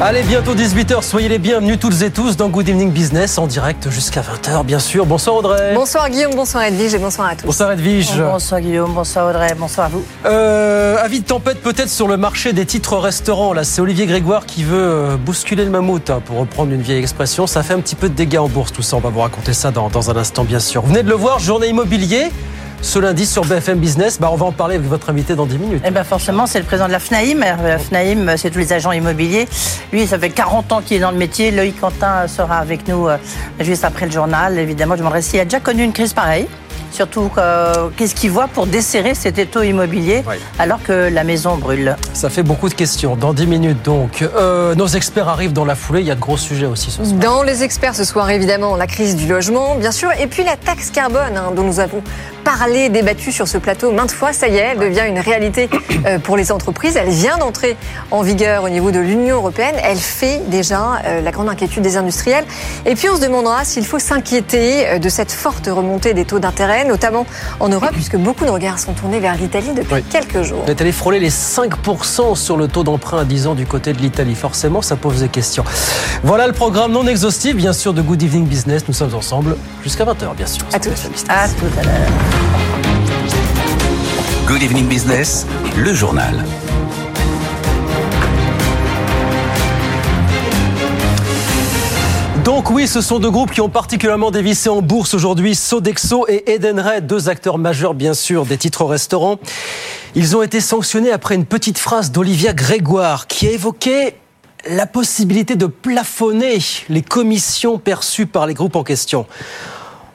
[0.00, 3.88] Allez, bientôt 18h, soyez les bienvenus toutes et tous dans Good Evening Business en direct
[3.90, 5.06] jusqu'à 20h, bien sûr.
[5.06, 5.72] Bonsoir Audrey.
[5.74, 7.46] Bonsoir Guillaume, bonsoir Edwige et bonsoir à tous.
[7.46, 8.18] Bonsoir Edwige.
[8.18, 10.04] Bonsoir Guillaume, bonsoir Audrey, bonsoir à vous.
[10.26, 13.52] Euh, avis de tempête peut-être sur le marché des titres restaurants.
[13.54, 16.98] Là, c'est Olivier Grégoire qui veut euh, bousculer le mammouth, hein, pour reprendre une vieille
[16.98, 17.46] expression.
[17.46, 18.96] Ça fait un petit peu de dégâts en bourse, tout ça.
[18.96, 20.82] On va vous raconter ça dans, dans un instant, bien sûr.
[20.82, 22.30] Vous venez de le voir, journée immobilier
[22.84, 24.20] ce lundi sur BFM Business.
[24.20, 25.82] Bah, on va en parler avec votre invité dans 10 minutes.
[25.86, 27.40] Eh ben forcément, c'est le président de la FNAIM.
[27.40, 29.48] La FNAIM, c'est tous les agents immobiliers.
[29.92, 31.50] Lui, ça fait 40 ans qu'il est dans le métier.
[31.50, 33.16] Loïc Quentin sera avec nous euh,
[33.60, 34.58] juste après le journal.
[34.58, 36.46] Évidemment, je me demanderai s'il a déjà connu une crise pareille.
[36.90, 40.38] Surtout, euh, qu'est-ce qu'il voit pour desserrer cet étau immobilier Ouais.
[40.60, 41.96] alors que la maison brûle?
[42.12, 43.16] Ça fait beaucoup de questions.
[43.16, 44.22] Dans 10 minutes, donc.
[44.22, 46.02] Euh, nos experts arrivent dans la foulée.
[46.02, 47.18] Il y a de gros sujets aussi ce soir.
[47.18, 50.56] Dans les experts ce soir, évidemment, la crise du logement, bien sûr, et puis la
[50.56, 52.02] taxe carbone hein, dont nous avons
[52.44, 54.32] parlé, débattu sur ce plateau maintes fois.
[54.32, 55.68] Ça y est, elle devient une réalité
[56.06, 56.96] euh, pour les entreprises.
[56.96, 57.76] Elle vient d'entrer
[58.10, 59.74] en vigueur au niveau de l'Union européenne.
[59.82, 62.44] Elle fait déjà euh, la grande inquiétude des industriels.
[62.86, 66.38] Et puis on se demandera s'il faut s'inquiéter euh, de cette forte remontée des taux
[66.38, 67.26] d'intérêt, notamment
[67.60, 70.02] en Europe, puisque beaucoup de regards sont tournés vers l'Italie depuis Oui.
[70.02, 70.62] quelques jours.
[70.66, 73.92] On est allé frôler les 5% sur le taux d'emprunt à 10 ans du côté
[73.92, 74.34] de l'Italie.
[74.34, 75.64] Forcément, ça pose des questions.
[76.22, 78.84] Voilà le programme non exhaustif, bien sûr, de Good Evening Business.
[78.86, 80.64] Nous sommes ensemble jusqu'à 20h, bien sûr.
[80.72, 81.24] À Business.
[81.28, 82.33] À tout à l'heure.
[84.46, 85.46] Good evening business,
[85.76, 86.44] le journal.
[92.44, 96.52] Donc oui, ce sont deux groupes qui ont particulièrement dévissé en bourse aujourd'hui, Sodexo et
[96.52, 99.38] Edenred, deux acteurs majeurs bien sûr des titres restaurants.
[100.14, 104.14] Ils ont été sanctionnés après une petite phrase d'Olivia Grégoire qui a évoqué
[104.68, 106.58] la possibilité de plafonner
[106.90, 109.26] les commissions perçues par les groupes en question.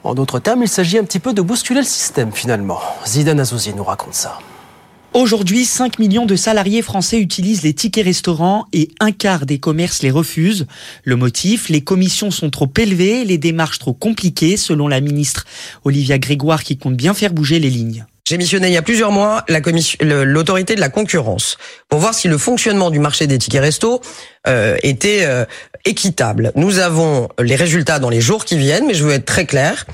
[0.02, 2.80] En d'autres termes, il s'agit un petit peu de bousculer le système finalement.
[3.06, 4.38] Zidane Azouzi nous raconte ça.
[5.12, 10.02] Aujourd'hui, 5 millions de salariés français utilisent les tickets restaurants et un quart des commerces
[10.02, 10.66] les refusent.
[11.02, 15.46] Le motif, les commissions sont trop élevées, les démarches trop compliquées, selon la ministre
[15.84, 18.06] Olivia Grégoire qui compte bien faire bouger les lignes.
[18.30, 19.44] J'ai missionné il y a plusieurs mois
[20.00, 21.58] l'autorité de la concurrence
[21.88, 24.00] pour voir si le fonctionnement du marché des tickets resto
[24.46, 25.44] euh, était euh,
[25.84, 26.52] équitable.
[26.54, 29.84] Nous avons les résultats dans les jours qui viennent, mais je veux être très clair.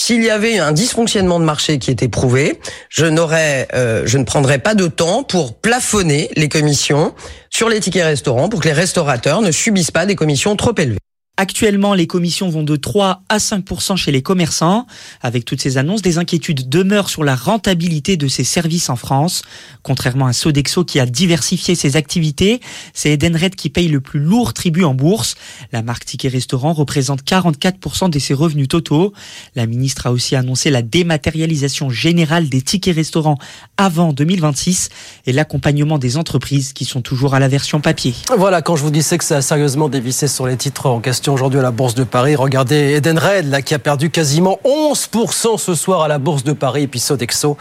[0.00, 2.58] S'il y avait un dysfonctionnement de marché qui était prouvé,
[2.88, 7.14] je n'aurais, euh, je ne prendrais pas de temps pour plafonner les commissions
[7.50, 10.96] sur les tickets restaurants pour que les restaurateurs ne subissent pas des commissions trop élevées.
[11.42, 14.86] Actuellement, les commissions vont de 3 à 5% chez les commerçants.
[15.22, 19.42] Avec toutes ces annonces, des inquiétudes demeurent sur la rentabilité de ces services en France.
[19.82, 22.60] Contrairement à Sodexo qui a diversifié ses activités,
[22.94, 25.34] c'est Edenred qui paye le plus lourd tribut en bourse.
[25.72, 29.12] La marque Ticket Restaurant représente 44% de ses revenus totaux.
[29.56, 33.38] La ministre a aussi annoncé la dématérialisation générale des tickets restaurants
[33.76, 34.90] avant 2026
[35.26, 38.14] et l'accompagnement des entreprises qui sont toujours à la version papier.
[38.38, 41.31] Voilà, quand je vous disais que ça a sérieusement dévissé sur les titres en question
[41.32, 45.74] aujourd'hui à la Bourse de Paris, regardez Edenred, là, qui a perdu quasiment 11% ce
[45.74, 47.56] soir à la Bourse de Paris, et puis Sodexo,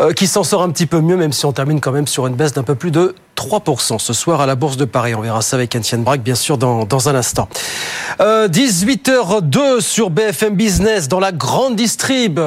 [0.00, 2.26] euh, qui s'en sort un petit peu mieux, même si on termine quand même sur
[2.26, 5.14] une baisse d'un peu plus de 3% ce soir à la Bourse de Paris.
[5.14, 7.48] On verra ça avec Etienne Braque, bien sûr, dans, dans un instant.
[8.20, 12.38] Euh, 18h02 sur BFM Business, dans la grande distrib.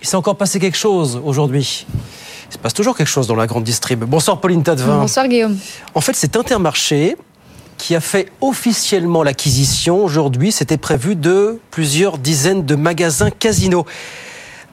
[0.00, 1.86] Il s'est encore passé quelque chose aujourd'hui.
[2.50, 4.04] Il se passe toujours quelque chose dans la grande distrib.
[4.04, 4.98] Bonsoir Pauline Tadevin.
[4.98, 5.58] Bonsoir Guillaume.
[5.94, 7.16] En fait, c'est Intermarché
[7.78, 10.52] qui a fait officiellement l'acquisition aujourd'hui.
[10.52, 13.86] C'était prévu de plusieurs dizaines de magasins casinos.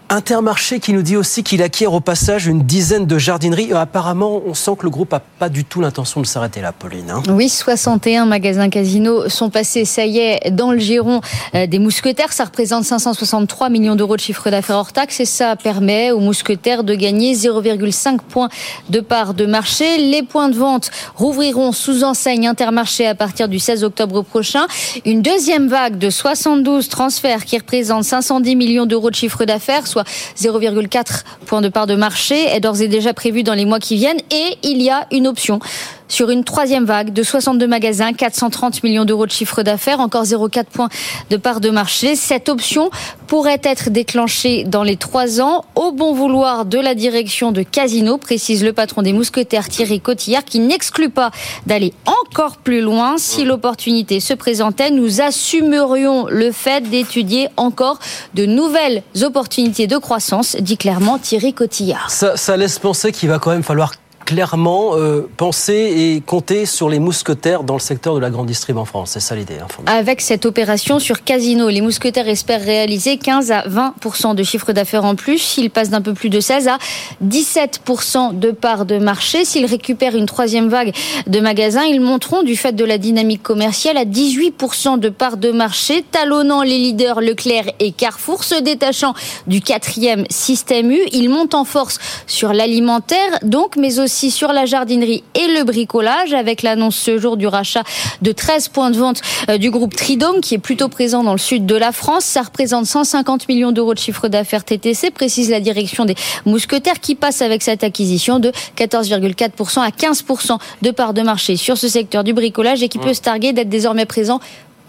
[0.10, 3.74] Intermarché qui nous dit aussi qu'il acquiert au passage une dizaine de jardineries.
[3.74, 6.72] Euh, Apparemment, on sent que le groupe n'a pas du tout l'intention de s'arrêter là,
[6.72, 7.10] Pauline.
[7.10, 7.24] hein.
[7.30, 11.22] Oui, 61 magasins casinos sont passés, ça y est, dans le giron
[11.56, 12.34] euh, des mousquetaires.
[12.34, 16.84] Ça représente 563 millions d'euros de chiffre d'affaires hors taxe et ça permet aux mousquetaires
[16.84, 18.50] de gagner 0,5 points
[18.90, 19.98] de part de marché.
[19.98, 24.68] Les points de vente rouvriront sous enseigne Intermarché à partir du 16 octobre prochain.
[25.04, 30.08] Une deuxième vague de 72 transferts qui représente 510 millions d'euros de chiffre d'affaires, soit
[30.38, 33.96] 0,4 points de part de marché, est d'ores et déjà prévue dans les mois qui
[33.96, 34.20] viennent.
[34.32, 35.60] Et il y a une option
[36.08, 40.66] sur une troisième vague de 62 magasins, 430 millions d'euros de chiffre d'affaires, encore 0,4
[40.66, 40.90] points
[41.30, 42.16] de part de marché.
[42.16, 42.90] Cette option
[43.28, 48.18] pourrait être déclenchée dans les trois ans au bon vouloir de la direction de Casino,
[48.18, 51.32] précise le patron des mousquetaires Thierry Cotillard, qui n'exclut pas
[51.66, 53.18] d'aller encore plus loin.
[53.18, 58.00] Si l'opportunité se présentait, nous assumerions le fait d'étudier encore
[58.34, 62.10] de nouvelles opportunités de croissance, dit clairement Thierry Cotillard.
[62.10, 63.94] Ça, ça laisse penser qu'il va quand même falloir
[64.26, 68.78] clairement euh, penser et compter sur les mousquetaires dans le secteur de la grande distrib
[68.78, 69.12] en France.
[69.14, 69.58] C'est ça l'idée.
[69.62, 74.74] Hein, Avec cette opération sur Casino, les mousquetaires espèrent réaliser 15 à 20% de chiffre
[74.74, 75.58] d'affaires en plus.
[75.58, 76.78] Ils passent d'un peu plus de 16 à
[77.24, 79.46] 17% de parts de marché.
[79.46, 80.94] S'ils récupèrent une troisième vague
[81.28, 85.52] de magasins, ils monteront du fait de la dynamique commerciale à 18% de parts de
[85.52, 89.14] marché, talonnant les leaders Leclerc et Carrefour, se détachant
[89.46, 91.00] du quatrième système U.
[91.12, 96.34] Ils montent en force sur l'alimentaire, donc, mais aussi sur la jardinerie et le bricolage,
[96.34, 97.84] avec l'annonce ce jour du rachat
[98.22, 101.38] de 13 points de vente euh, du groupe Tridome, qui est plutôt présent dans le
[101.38, 102.24] sud de la France.
[102.24, 106.16] Ça représente 150 millions d'euros de chiffre d'affaires TTC, précise la direction des
[106.46, 111.78] mousquetaires, qui passe avec cette acquisition de 14,4% à 15% de part de marché sur
[111.78, 114.40] ce secteur du bricolage et qui peut se targuer d'être désormais présent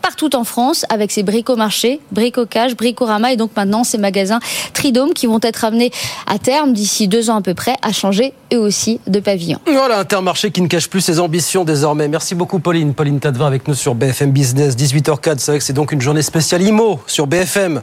[0.03, 4.41] partout en France avec ces bricomarchés, bricocage, bricorama et donc maintenant ces magasins
[4.73, 5.91] Tridome qui vont être amenés
[6.27, 9.59] à terme d'ici deux ans à peu près à changer eux aussi de pavillon.
[9.67, 12.09] Voilà, Intermarché qui ne cache plus ses ambitions désormais.
[12.09, 12.95] Merci beaucoup Pauline.
[12.95, 15.39] Pauline Tadevin avec nous sur BFM Business, 18h04.
[15.39, 17.83] C'est vrai que c'est donc une journée spéciale IMO sur BFM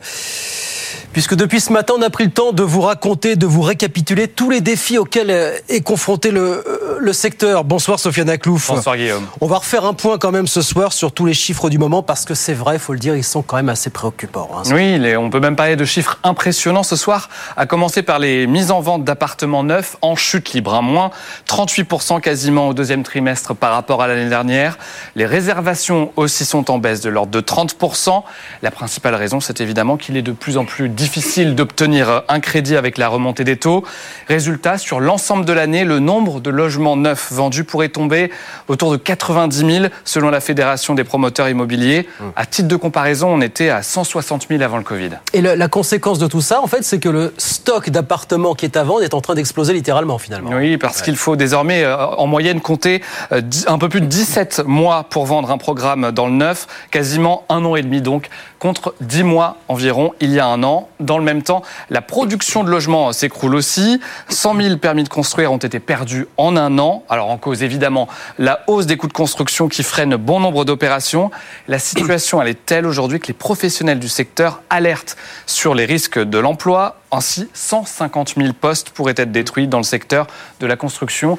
[1.13, 4.27] puisque depuis ce matin, on a pris le temps de vous raconter, de vous récapituler
[4.27, 5.29] tous les défis auxquels
[5.69, 7.63] est confronté le, euh, le secteur.
[7.63, 8.69] Bonsoir Sofiane Aklouf.
[8.69, 9.25] Bonsoir Guillaume.
[9.39, 12.02] On va refaire un point quand même ce soir sur tous les chiffres du moment,
[12.03, 14.49] parce que c'est vrai, il faut le dire, ils sont quand même assez préoccupants.
[14.55, 14.63] Hein.
[14.73, 18.71] oui, on peut même parler de chiffres impressionnants ce soir, à commencer par les mises
[18.71, 21.11] en vente d'appartements neufs en chute libre, à moins
[21.47, 24.77] 38% quasiment au deuxième trimestre par rapport à l'année dernière.
[25.15, 28.23] Les réservations aussi sont en baisse de l'ordre de 30%.
[28.61, 32.75] La principale raison, c'est évidemment qu'il est de plus en plus difficile d'obtenir un crédit
[32.75, 33.83] avec la remontée des taux.
[34.27, 38.31] Résultat, sur l'ensemble de l'année, le nombre de logements neufs vendus pourrait tomber
[38.67, 41.92] autour de 90 000 selon la Fédération des promoteurs immobiliers.
[42.19, 42.31] Hum.
[42.35, 45.11] À titre de comparaison, on était à 160 000 avant le Covid.
[45.33, 48.77] Et la conséquence de tout ça, en fait, c'est que le stock d'appartements qui est
[48.77, 50.51] à vendre est en train d'exploser littéralement finalement.
[50.51, 53.01] Oui, parce qu'il faut désormais euh, en moyenne compter
[53.31, 57.45] euh, un peu plus de 17 mois pour vendre un programme dans le neuf, quasiment
[57.49, 58.29] un an et demi donc
[58.63, 60.87] contre 10 mois environ il y a un an.
[61.01, 63.99] Dans le même temps, la production de logements s'écroule aussi.
[64.29, 67.03] 100 000 permis de construire ont été perdus en un an.
[67.09, 68.07] Alors en cause évidemment
[68.39, 71.29] la hausse des coûts de construction qui freine bon nombre d'opérations.
[71.67, 76.19] La situation elle est telle aujourd'hui que les professionnels du secteur alertent sur les risques
[76.19, 77.01] de l'emploi.
[77.11, 80.25] Ainsi, 150 000 postes pourraient être détruits dans le secteur
[80.61, 81.37] de la construction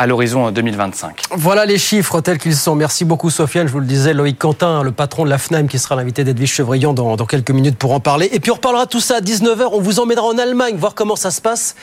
[0.00, 1.24] à l'horizon 2025.
[1.32, 2.74] Voilà les chiffres tels qu'ils sont.
[2.74, 3.66] Merci beaucoup Sofiane.
[3.66, 6.54] Je vous le disais, Loïc Quentin, le patron de la FNAIM, qui sera l'invité d'Edwige
[6.54, 8.30] Chevrillon dans, dans quelques minutes pour en parler.
[8.32, 9.68] Et puis on reparlera tout ça à 19h.
[9.72, 11.76] On vous emmènera en Allemagne, voir comment ça se passe.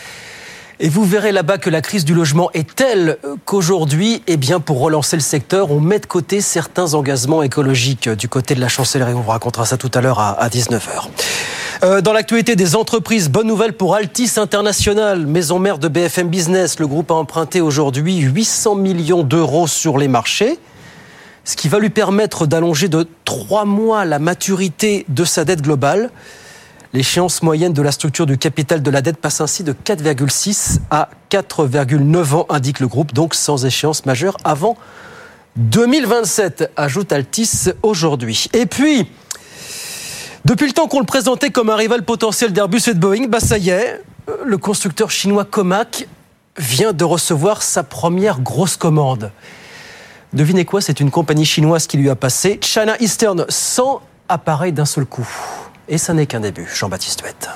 [0.79, 4.79] Et vous verrez là-bas que la crise du logement est telle qu'aujourd'hui, eh bien, pour
[4.79, 9.13] relancer le secteur, on met de côté certains engagements écologiques du côté de la chancellerie.
[9.13, 11.07] On vous racontera ça tout à l'heure à 19h.
[11.83, 16.79] Euh, dans l'actualité des entreprises, bonne nouvelle pour Altis International, maison mère de BFM Business.
[16.79, 20.59] Le groupe a emprunté aujourd'hui 800 millions d'euros sur les marchés,
[21.43, 26.11] ce qui va lui permettre d'allonger de trois mois la maturité de sa dette globale.
[26.93, 31.09] L'échéance moyenne de la structure du capital de la dette passe ainsi de 4,6 à
[31.29, 34.77] 4,9 ans, indique le groupe, donc sans échéance majeure avant
[35.57, 38.47] 2027, ajoute Altis aujourd'hui.
[38.53, 39.09] Et puis,
[40.45, 43.39] depuis le temps qu'on le présentait comme un rival potentiel d'Airbus et de Boeing, bah
[43.39, 44.01] ça y est,
[44.45, 46.07] le constructeur chinois Comac
[46.57, 49.31] vient de recevoir sa première grosse commande.
[50.33, 54.85] Devinez quoi, c'est une compagnie chinoise qui lui a passé China Eastern 100 appareils d'un
[54.85, 55.27] seul coup.
[55.89, 56.67] Et ça n'est qu'un début.
[56.67, 57.49] Jean-Baptiste Huette.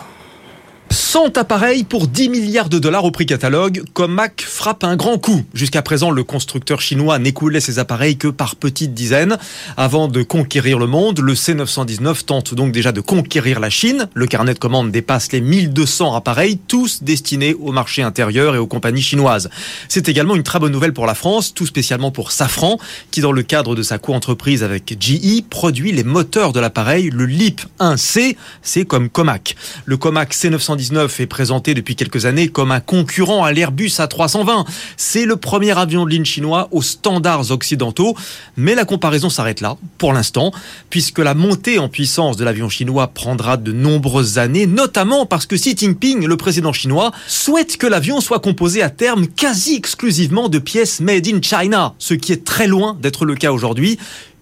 [1.12, 5.44] 100 appareils pour 10 milliards de dollars au prix catalogue, Comac frappe un grand coup.
[5.53, 9.38] Jusqu'à présent, le constructeur chinois n'écoulait ses appareils que par petites dizaines.
[9.75, 14.08] Avant de conquérir le monde, le C919 tente donc déjà de conquérir la Chine.
[14.13, 18.65] Le carnet de commandes dépasse les 1200 appareils, tous destinés au marché intérieur et aux
[18.68, 19.50] compagnies chinoises.
[19.89, 22.77] C'est également une très bonne nouvelle pour la France, tout spécialement pour Safran,
[23.12, 27.25] qui dans le cadre de sa co-entreprise avec GE produit les moteurs de l'appareil, le
[27.25, 29.58] LIP 1C, c'est comme Comac.
[29.84, 34.65] Le Comac C919 est présenté depuis quelques années comme un concurrent à l'Airbus A320.
[34.98, 38.15] C'est le premier avion de ligne chinois aux standards occidentaux,
[38.58, 40.51] mais la comparaison s'arrête là, pour l'instant,
[40.89, 45.55] puisque la montée en puissance de l'avion chinois prendra de nombreuses années, notamment parce que
[45.55, 50.60] Xi Jinping, le président chinois, souhaite que l'avion soit composé à terme quasi exclusivement de
[50.60, 53.98] pièces made in China, ce qui est très loin d'être le cas aujourd'hui.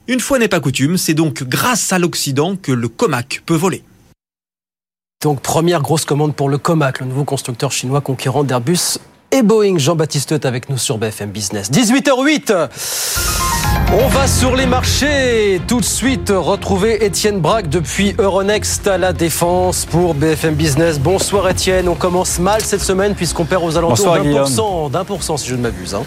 [0.08, 3.84] Une fois n'est pas coutume, c'est donc grâce à l'Occident que le Comac peut voler.
[5.22, 9.00] Donc première grosse commande pour le Comac, le nouveau constructeur chinois concurrent d'Airbus
[9.34, 9.78] et Boeing.
[9.78, 11.70] Jean-Baptiste est avec nous sur BFM Business.
[11.70, 12.70] 18h08
[14.02, 15.60] On va sur les marchés.
[15.68, 20.98] Tout de suite, retrouver Étienne Braque depuis Euronext à la Défense pour BFM Business.
[21.02, 21.90] Bonsoir Étienne.
[21.90, 25.36] On commence mal cette semaine puisqu'on perd aux alentours d'un pour cent, d'un pour cent
[25.36, 25.96] si je ne m'abuse.
[25.96, 26.04] Hein.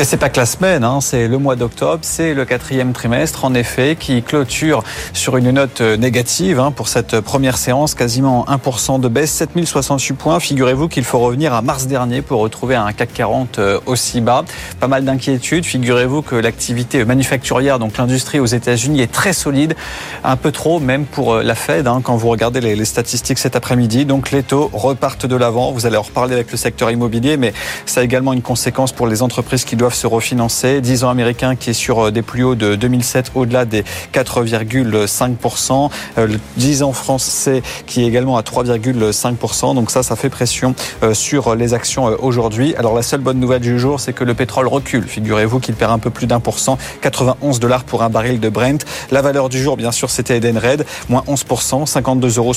[0.00, 3.44] Et c'est pas que la semaine, hein, c'est le mois d'octobre, c'est le quatrième trimestre,
[3.44, 8.46] en effet, qui clôture sur une note euh, négative hein, pour cette première séance, quasiment
[8.46, 10.38] 1% de baisse, 7068 points.
[10.38, 14.44] Figurez-vous qu'il faut revenir à mars dernier pour retrouver un CAC 40 euh, aussi bas.
[14.78, 15.66] Pas mal d'inquiétudes.
[15.66, 19.74] Figurez-vous que l'activité manufacturière, donc l'industrie aux États-Unis, est très solide,
[20.22, 21.88] un peu trop même pour euh, la Fed.
[21.88, 25.72] Hein, quand vous regardez les, les statistiques cet après-midi, donc les taux repartent de l'avant.
[25.72, 27.52] Vous allez en reparler avec le secteur immobilier, mais
[27.84, 30.80] ça a également une conséquence pour les entreprises qui doivent se refinancer.
[30.80, 35.90] 10 ans américain qui est sur euh, des plus hauts de 2007 au-delà des 4,5%.
[36.18, 39.74] Euh, le 10 ans français qui est également à 3,5%.
[39.74, 42.74] Donc ça, ça fait pression euh, sur les actions aujourd'hui.
[42.76, 45.04] Alors la seule bonne nouvelle du jour, c'est que le pétrole recule.
[45.06, 48.48] Figurez-vous qu'il perd un peu plus d'un pour cent, 91 dollars pour un baril de
[48.48, 48.84] Brent.
[49.10, 52.54] La valeur du jour, bien sûr, c'était Edenred, moins 11%, 52,68 euros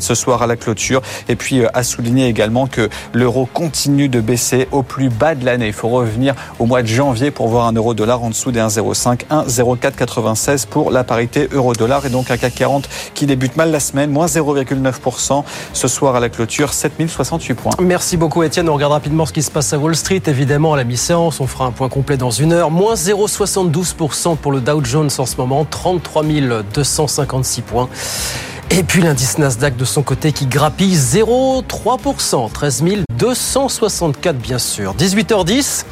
[0.00, 1.02] ce soir à la clôture.
[1.28, 5.68] Et puis à souligner également que l'euro continue de baisser au plus bas de l'année.
[5.68, 8.60] Il faut revenir au mois de janvier pour voir un euro dollar en dessous des
[8.60, 13.72] 1,05, 1,0496 pour la parité euro dollar et donc un CAC 40 qui débute mal
[13.72, 17.72] la semaine, moins 0,9% ce soir à la clôture, 7068 points.
[17.80, 18.68] Merci beaucoup Étienne.
[18.68, 20.22] On regarde rapidement ce qui se passe à Wall Street.
[20.28, 22.70] Évidemment, à la mi-séance, on fera un point complet dans une heure.
[22.70, 26.22] Moins 0,72% pour le Dow Jones en ce moment, 33
[26.72, 27.88] 256 points.
[28.70, 32.84] Et puis l'indice Nasdaq de son côté qui grappille 0,3%, 13
[33.18, 34.94] 264 bien sûr.
[34.94, 35.84] 18h10.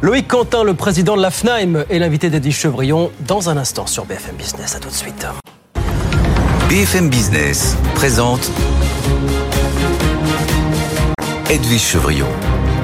[0.00, 4.04] Loïc Quentin, le président de la FNAIM, est l'invité d'Eddie Chevrillon dans un instant sur
[4.04, 4.76] BFM Business.
[4.76, 5.26] À tout de suite.
[6.68, 8.52] BFM Business présente
[11.50, 12.28] Edwige Chevrillon,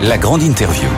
[0.03, 0.89] la grande interview.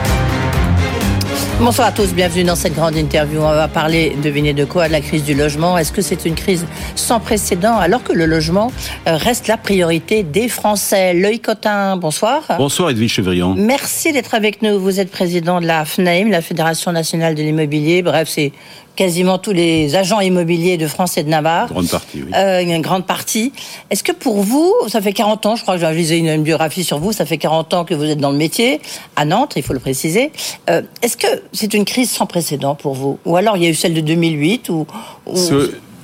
[1.59, 3.39] Bonsoir à tous, bienvenue dans cette grande interview.
[3.39, 5.75] On va parler, devinez de quoi, de la crise du logement.
[5.75, 8.71] Est-ce que c'est une crise sans précédent alors que le logement
[9.07, 11.15] euh, reste la priorité des Français?
[11.15, 12.43] Loïc Cotin, bonsoir.
[12.59, 13.55] Bonsoir Edwige Chevrillon.
[13.57, 14.79] Merci d'être avec nous.
[14.79, 18.03] Vous êtes président de la FNAIM, la Fédération nationale de l'immobilier.
[18.03, 18.51] Bref, c'est
[18.97, 21.67] quasiment tous les agents immobiliers de France et de Navarre.
[21.69, 22.31] Une grande partie, oui.
[22.35, 23.53] Euh, une grande partie.
[23.89, 26.83] Est-ce que pour vous, ça fait 40 ans, je crois que j'ai lisé une, biographie
[26.83, 28.81] sur vous, ça fait 40 ans que vous êtes dans le métier,
[29.15, 30.31] à Nantes, il faut le préciser.
[30.69, 33.19] Euh, est-ce que c'est une crise sans précédent pour vous?
[33.25, 34.87] Ou alors il y a eu celle de 2008 ou,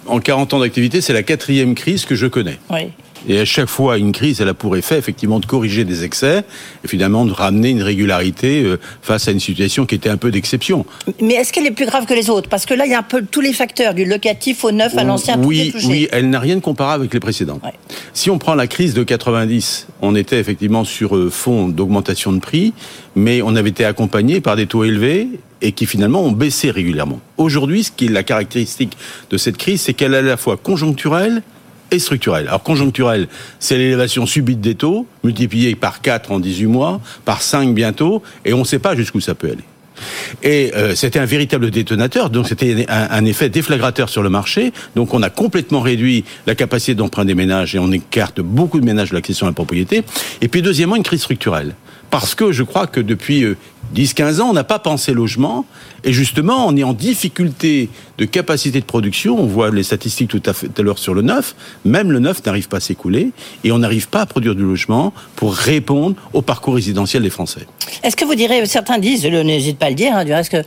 [0.05, 2.59] En 40 ans d'activité, c'est la quatrième crise que je connais.
[2.69, 2.91] Oui.
[3.27, 6.43] Et à chaque fois, une crise, elle a pour effet effectivement de corriger des excès
[6.83, 10.31] et finalement de ramener une régularité euh, face à une situation qui était un peu
[10.31, 10.85] d'exception.
[11.21, 12.49] Mais est-ce qu'elle est plus grave que les autres?
[12.49, 14.97] Parce que là, il y a un peu tous les facteurs, du locatif au neuf
[14.97, 15.87] à l'ancien, oui, tout est touché.
[15.87, 17.63] Oui, elle n'a rien de comparable avec les précédentes.
[17.63, 17.73] Ouais.
[18.13, 22.39] Si on prend la crise de 90, on était effectivement sur euh, fond d'augmentation de
[22.39, 22.73] prix,
[23.15, 25.27] mais on avait été accompagné par des taux élevés
[25.61, 27.21] et qui finalement ont baissé régulièrement.
[27.37, 28.97] Aujourd'hui, ce qui est la caractéristique
[29.29, 31.41] de cette crise, c'est qu'elle est à la fois conjoncturelle
[31.91, 32.47] et structurelle.
[32.47, 33.27] Alors conjoncturelle,
[33.59, 38.53] c'est l'élévation subite des taux, multipliée par 4 en 18 mois, par 5 bientôt, et
[38.53, 39.63] on ne sait pas jusqu'où ça peut aller.
[40.41, 44.73] Et euh, c'était un véritable détonateur, donc c'était un, effet déflagrateur sur le marché.
[44.95, 48.85] Donc on a complètement réduit la capacité d'emprunt des ménages et on écarte beaucoup de
[48.85, 50.03] ménages de la question de la propriété.
[50.41, 51.75] Et puis deuxièmement, une crise structurelle.
[52.09, 53.45] Parce que je crois que depuis
[53.93, 55.65] 10-15 ans, on n'a pas pensé logement.
[56.03, 59.39] Et justement, on est en difficulté de capacité de production.
[59.39, 61.55] On voit les statistiques tout à, l'heure sur le neuf.
[61.85, 63.31] Même le neuf n'arrive pas à s'écouler.
[63.63, 67.67] Et on n'arrive pas à produire du logement pour répondre au parcours résidentiel des Français.
[68.03, 70.51] Est-ce que vous direz, certains disent, je n'hésite pas à le dire, hein, du reste
[70.51, 70.57] que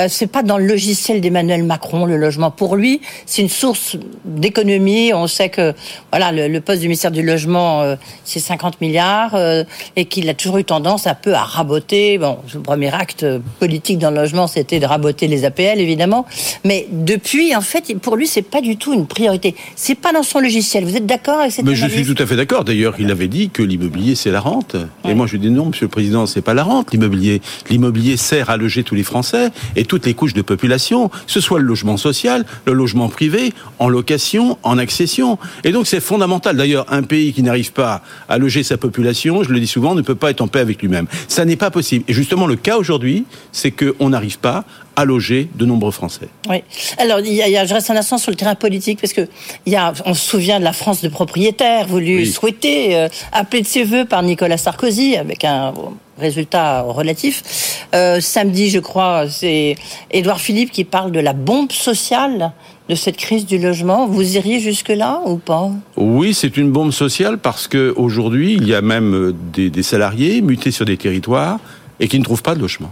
[0.00, 2.50] euh, c'est pas dans le logiciel d'Emmanuel Macron, le logement.
[2.50, 5.12] Pour lui, c'est une source d'économie.
[5.14, 5.74] On sait que
[6.10, 9.64] voilà, le, poste du ministère du Logement, euh, c'est 50 milliards euh,
[9.96, 12.18] et qu'il a toujours eu tendance un peu à raboter.
[12.18, 13.26] Bon, le premier acte
[13.58, 16.24] politique dans le logement, c'était de raboter les APL, évidemment.
[16.64, 19.56] Mais depuis, en fait, pour lui, c'est pas du tout une priorité.
[19.74, 20.84] C'est pas dans son logiciel.
[20.84, 22.62] Vous êtes d'accord avec cette Mais je suis tout à fait d'accord.
[22.62, 24.76] D'ailleurs, il avait dit que l'immobilier, c'est la rente.
[25.04, 25.10] Ouais.
[25.10, 27.42] Et moi, je dis non, Monsieur le Président, c'est pas la rente, l'immobilier.
[27.70, 31.40] L'immobilier sert à loger tous les Français et toutes les couches de population, que ce
[31.40, 35.38] soit le logement social, le logement privé, en location, en accession.
[35.64, 36.56] Et donc, c'est fondamental.
[36.56, 40.02] D'ailleurs, un pays qui n'arrive pas à loger sa population, je le dis souvent, ne
[40.02, 41.08] peut pas être en paix avec lui-même.
[41.26, 42.04] Ça n'est pas possible.
[42.06, 44.64] Et justement, le cas aujourd'hui, c'est qu'on n'arrive pas
[44.96, 46.28] à loger de nombreux Français.
[46.48, 46.62] Oui.
[46.98, 49.22] Alors, il y a, je reste un instant sur le terrain politique parce que
[49.66, 52.26] il y a, on se souvient de la France de propriétaires voulu oui.
[52.26, 55.72] souhaiter euh, appeler de ses voeux par Nicolas Sarkozy avec un
[56.18, 57.86] résultat relatif.
[57.94, 59.76] Euh, samedi, je crois, c'est
[60.10, 62.52] Édouard Philippe qui parle de la bombe sociale
[62.90, 64.06] de cette crise du logement.
[64.06, 65.70] Vous iriez jusque-là ou pas?
[65.96, 70.42] Oui, c'est une bombe sociale parce que aujourd'hui, il y a même des, des salariés
[70.42, 71.58] mutés sur des territoires
[72.00, 72.90] et qui ne trouvent pas de logement.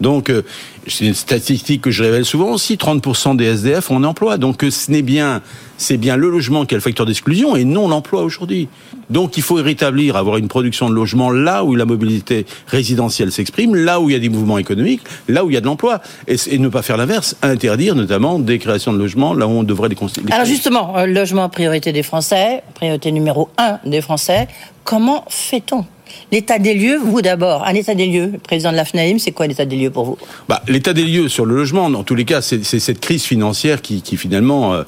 [0.00, 0.42] Donc, euh,
[0.86, 4.36] c'est une statistique que je révèle souvent aussi, 30% des SDF ont un emploi.
[4.36, 5.40] Donc, euh, ce n'est bien,
[5.78, 8.68] c'est bien le logement qui est le facteur d'exclusion et non l'emploi aujourd'hui.
[9.08, 13.74] Donc, il faut rétablir, avoir une production de logements là où la mobilité résidentielle s'exprime,
[13.74, 16.02] là où il y a des mouvements économiques, là où il y a de l'emploi.
[16.28, 19.62] Et, et ne pas faire l'inverse, interdire notamment des créations de logements là où on
[19.62, 20.26] devrait les construire.
[20.30, 24.48] Alors justement, euh, logement priorité des Français, priorité numéro un des Français.
[24.84, 25.86] Comment fait-on?
[26.32, 29.46] L'état des lieux, vous d'abord, un état des lieux, président de la FNAIM, c'est quoi
[29.46, 30.18] l'état des lieux pour vous?
[30.48, 33.82] Bah, L'état des lieux sur le logement, dans tous les cas, c'est cette crise financière
[33.82, 34.82] qui, qui finalement euh,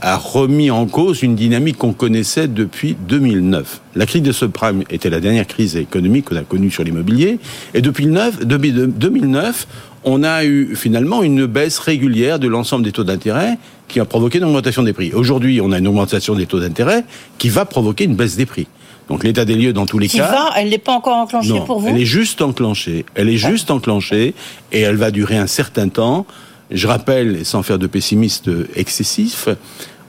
[0.00, 3.80] a remis en cause une dynamique qu'on connaissait depuis 2009.
[3.94, 7.38] La crise de subprime était la dernière crise économique qu'on a connue sur l'immobilier,
[7.74, 9.66] et depuis 2009,
[10.04, 14.38] on a eu finalement une baisse régulière de l'ensemble des taux d'intérêt qui a provoqué
[14.38, 15.12] une augmentation des prix.
[15.14, 17.04] Aujourd'hui, on a une augmentation des taux d'intérêt
[17.38, 18.66] qui va provoquer une baisse des prix.
[19.08, 20.30] Donc l'état des lieux dans tous les Qui cas.
[20.30, 23.04] va, elle n'est pas encore enclenchée Non, pour vous elle est juste enclenchée.
[23.14, 24.34] Elle est juste enclenchée
[24.72, 26.26] et elle va durer un certain temps.
[26.70, 29.48] Je rappelle, et sans faire de pessimiste excessif,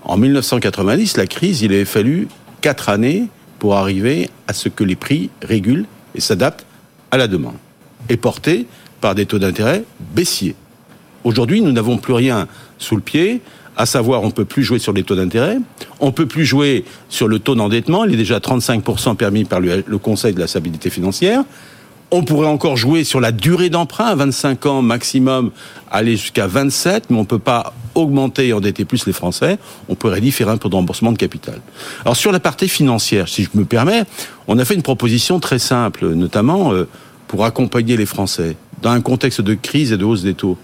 [0.04, 2.28] en 1990, la crise, il avait fallu
[2.62, 3.26] quatre années
[3.60, 6.66] pour arriver à ce que les prix régulent et s'adaptent
[7.12, 7.56] à la demande,
[8.10, 8.68] et portés
[9.02, 9.84] par des taux d'intérêt
[10.14, 10.56] baissiers.
[11.24, 12.48] Aujourd'hui, nous n'avons plus rien
[12.78, 13.42] sous le pied,
[13.78, 15.58] à savoir on peut plus jouer sur les taux d'intérêt,
[16.00, 19.60] on peut plus jouer sur le taux d'endettement, il est déjà à 35% permis par
[19.60, 21.44] le, Conseil de la stabilité financière.
[22.12, 25.52] On pourrait encore jouer sur la durée d'emprunt à 25 ans maximum,
[25.90, 29.58] aller jusqu'à 27, mais on ne peut pas augmenter et endetter plus les Français.
[29.90, 31.62] On pourrait différer un peu de remboursement de capital.
[32.04, 34.04] Alors sur la partie financière, si je me permets,
[34.48, 36.88] on a fait une proposition très simple, notamment euh,
[37.28, 40.58] pour accompagner les Français dans un contexte de crise et de hausse des taux.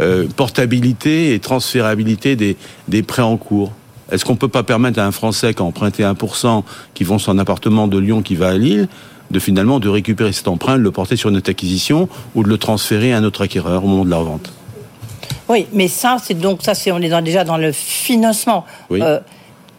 [0.00, 2.56] Euh, portabilité et transférabilité des,
[2.88, 3.70] des prêts en cours.
[4.10, 6.62] Est-ce qu'on ne peut pas permettre à un Français qui a emprunté 1%,
[6.94, 8.88] qui vend son appartement de Lyon, qui va à Lille,
[9.30, 12.48] de finalement de récupérer cet emprunt, de le porter sur une autre acquisition ou de
[12.48, 14.50] le transférer à un autre acquéreur au moment de la revente?
[15.48, 18.64] Oui, mais ça, c'est donc ça, c'est on est dans- déjà dans le financement.
[18.88, 19.00] Oui.
[19.02, 19.20] Euh,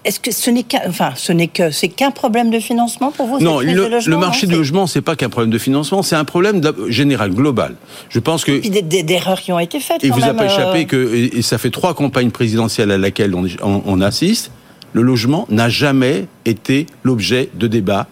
[0.04, 3.28] Est-ce que ce n'est qu'un, enfin, ce n'est que c'est qu'un problème de financement pour
[3.28, 6.02] vous Non, le, de logement, le marché du logement, c'est pas qu'un problème de financement,
[6.02, 7.76] c'est un problème général, global.
[8.10, 10.02] Je pense que Puis des, des- des erreurs qui ont été faites.
[10.02, 12.32] Il quand vous a même, pas euh, échappé que, et et ça fait trois campagnes
[12.32, 14.52] présidentielles à laquelle on, on- on assiste,
[14.94, 18.08] le logement n'a jamais été l'objet de débats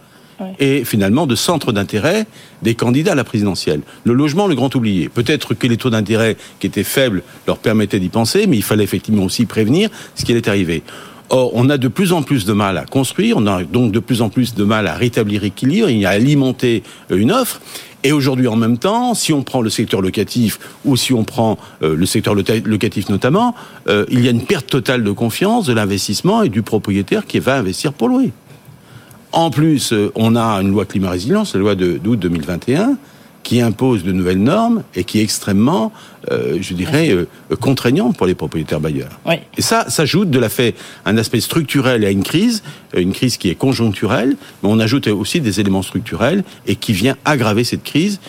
[0.57, 2.25] et finalement de centre d'intérêt
[2.61, 3.81] des candidats à la présidentielle.
[4.05, 5.09] Le logement, le grand oublié.
[5.09, 8.85] Peut-être que les taux d'intérêt qui étaient faibles leur permettaient d'y penser, mais il fallait
[8.85, 10.81] effectivement aussi prévenir ce qui allait arriver.
[11.31, 13.99] Or, on a de plus en plus de mal à construire, on a donc de
[13.99, 17.61] plus en plus de mal à rétablir l'équilibre, à alimenter euh, une offre.
[18.03, 21.59] Et aujourd'hui, en même temps, si on prend le secteur locatif ou si on prend
[21.83, 23.53] euh, le secteur locatif notamment,
[23.89, 27.39] euh, il y a une perte totale de confiance de l'investissement et du propriétaire qui
[27.39, 28.31] va investir pour louer.
[29.31, 32.97] En plus, on a une loi climat résilience, la loi d'août 2021,
[33.43, 35.91] qui impose de nouvelles normes et qui est extrêmement,
[36.31, 37.27] euh, je dirais, euh,
[37.59, 39.19] contraignante pour les propriétaires bailleurs.
[39.25, 39.35] Oui.
[39.57, 40.75] Et ça s'ajoute de la fait
[41.05, 42.61] un aspect structurel à une crise,
[42.95, 46.93] euh, une crise qui est conjoncturelle, mais on ajoute aussi des éléments structurels et qui
[46.93, 48.19] vient aggraver cette crise.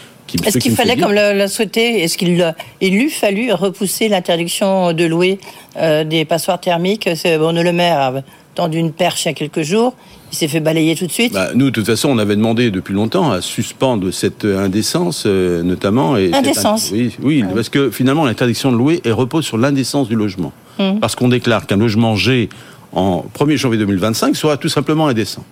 [0.46, 4.92] Est-ce qui qu'il fallait, comme le- l'a souhaité, est-ce qu'il il eût fallu repousser l'interdiction
[4.92, 5.40] de louer
[5.76, 7.08] euh, des passoires thermiques?
[7.16, 8.22] C'est Bruno Le Maire
[8.60, 9.94] tendu une perche il y a quelques jours.
[10.32, 11.32] Il s'est fait balayer tout de suite.
[11.32, 15.24] Bah, nous, de toute façon, on avait demandé depuis longtemps à suspendre cette euh, indécence,
[15.26, 16.16] euh, notamment.
[16.18, 16.92] Et Indécence.
[16.92, 20.52] in- Oui, oui parce que finalement, l'interdiction de louer elle repose sur l'indécence du logement.
[20.78, 21.00] Mhm.
[21.00, 22.48] Parce qu'on déclare qu'un logement G
[22.92, 25.44] en 1er janvier 2025 sera tout simplement indécent.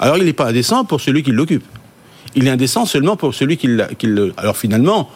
[0.00, 1.64] Alors, il n'est pas indécent pour celui qui l'occupe.
[2.34, 4.32] Il est indécent seulement pour celui qui, l'a- qui le.
[4.36, 5.08] Alors, finalement.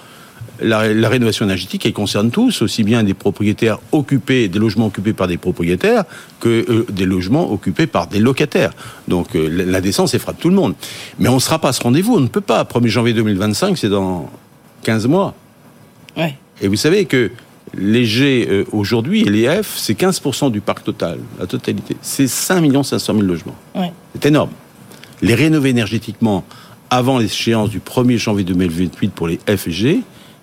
[0.61, 5.12] La, la rénovation énergétique, elle concerne tous, aussi bien des propriétaires occupés, des logements occupés
[5.12, 6.04] par des propriétaires,
[6.38, 8.70] que euh, des logements occupés par des locataires.
[9.09, 10.74] Donc euh, la- l'indécence, elle frappe tout le monde.
[11.18, 12.62] Mais on ne sera pas à ce rendez-vous, on ne peut pas.
[12.64, 14.30] 1er janvier 2025, c'est dans
[14.85, 15.35] 15 mois.
[16.16, 16.37] Ouais.
[16.62, 17.33] Et vous savez que
[17.76, 21.96] les G euh, aujourd'hui et les F, c'est 15% du parc total, la totalité.
[22.00, 23.57] C'est 5 500 000 logements.
[23.74, 23.92] Ouais.
[24.14, 24.50] C'est énorme.
[25.20, 26.44] Les rénover énergétiquement
[26.90, 30.00] avant l'échéance du 1er janvier 2028 pour les F et G,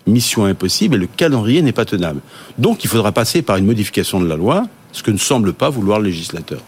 [0.07, 2.21] mission impossible et le calendrier n'est pas tenable.
[2.57, 5.69] Donc il faudra passer par une modification de la loi, ce que ne semble pas
[5.69, 6.59] vouloir le législateur.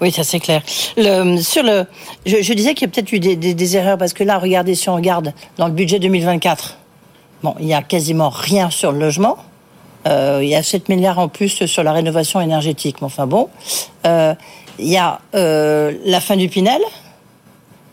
[0.00, 0.62] Oui, ça c'est clair.
[0.66, 1.86] Sur le,
[2.26, 4.96] je, disais qu'il y a peut-être eu des erreurs parce que là, regardez, si on
[4.96, 6.76] regarde dans le budget 2024,
[7.44, 9.38] bon, il y a quasiment rien sur le logement.
[10.08, 12.96] Euh, il y a 7 milliards en plus sur la rénovation énergétique.
[13.00, 13.48] Mais enfin bon,
[14.06, 14.34] Euh,
[14.78, 16.80] il y a euh, la fin du Pinel,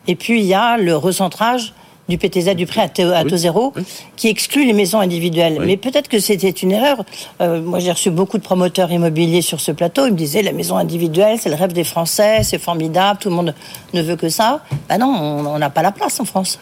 [0.08, 1.74] et puis il y a le recentrage
[2.10, 3.74] du PTZ du prêt à taux, zéro,
[4.16, 5.60] qui exclut les maisons individuelles.
[5.66, 7.06] Mais peut-être que c'était une erreur.
[7.42, 10.06] Euh, moi, j'ai reçu beaucoup de promoteurs immobiliers sur ce plateau.
[10.08, 13.36] Ils me disaient la maison individuelle, c'est le rêve des Français, c'est formidable, tout le
[13.36, 13.54] monde
[13.94, 14.62] ne veut que ça.
[14.90, 16.60] Ben non, on on n'a pas la place en France.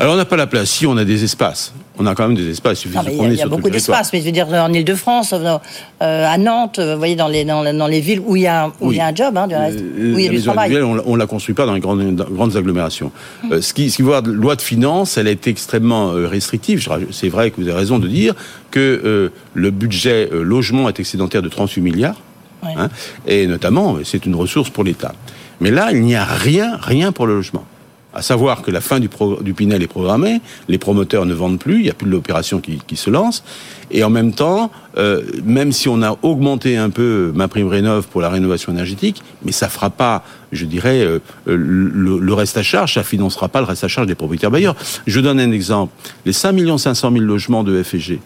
[0.00, 0.70] Alors on n'a pas la place.
[0.70, 2.84] Si on a des espaces, on a quand même des espaces.
[2.84, 5.58] Il, il y a, y a beaucoup d'espace, mais je veux dire en Ile-de-France, euh,
[6.00, 8.92] à Nantes, vous voyez dans les dans, dans les villes où il y a où
[8.92, 10.80] il y a un job, hein, du reste, où il y a du travail.
[10.80, 13.10] On, on la construit pas dans les grandes, grandes agglomérations.
[13.44, 13.60] Hum.
[13.60, 16.86] ce qui ce qui voit loi de finances, elle a été extrêmement restrictive.
[17.10, 18.34] C'est vrai que vous avez raison de dire
[18.70, 22.20] que euh, le budget euh, logement est excédentaire de 38 milliards.
[22.62, 22.88] Hein,
[23.26, 25.14] et notamment, c'est une ressource pour l'État.
[25.60, 27.64] Mais là, il n'y a rien, rien pour le logement.
[28.14, 29.10] À savoir que la fin du,
[29.42, 32.58] du, Pinel est programmée, les promoteurs ne vendent plus, il n'y a plus de l'opération
[32.58, 33.44] qui, qui, se lance,
[33.90, 38.06] et en même temps, euh, même si on a augmenté un peu ma prime rénov
[38.06, 42.62] pour la rénovation énergétique, mais ça fera pas, je dirais, euh, le, le, reste à
[42.62, 44.76] charge, ça financera pas le reste à charge des propriétaires bailleurs.
[45.06, 45.92] Je donne un exemple.
[46.24, 48.20] Les 5 500 000 logements de FG,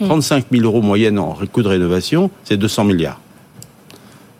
[0.00, 3.20] 35 000 euros moyenne en coût de rénovation, c'est 200 milliards.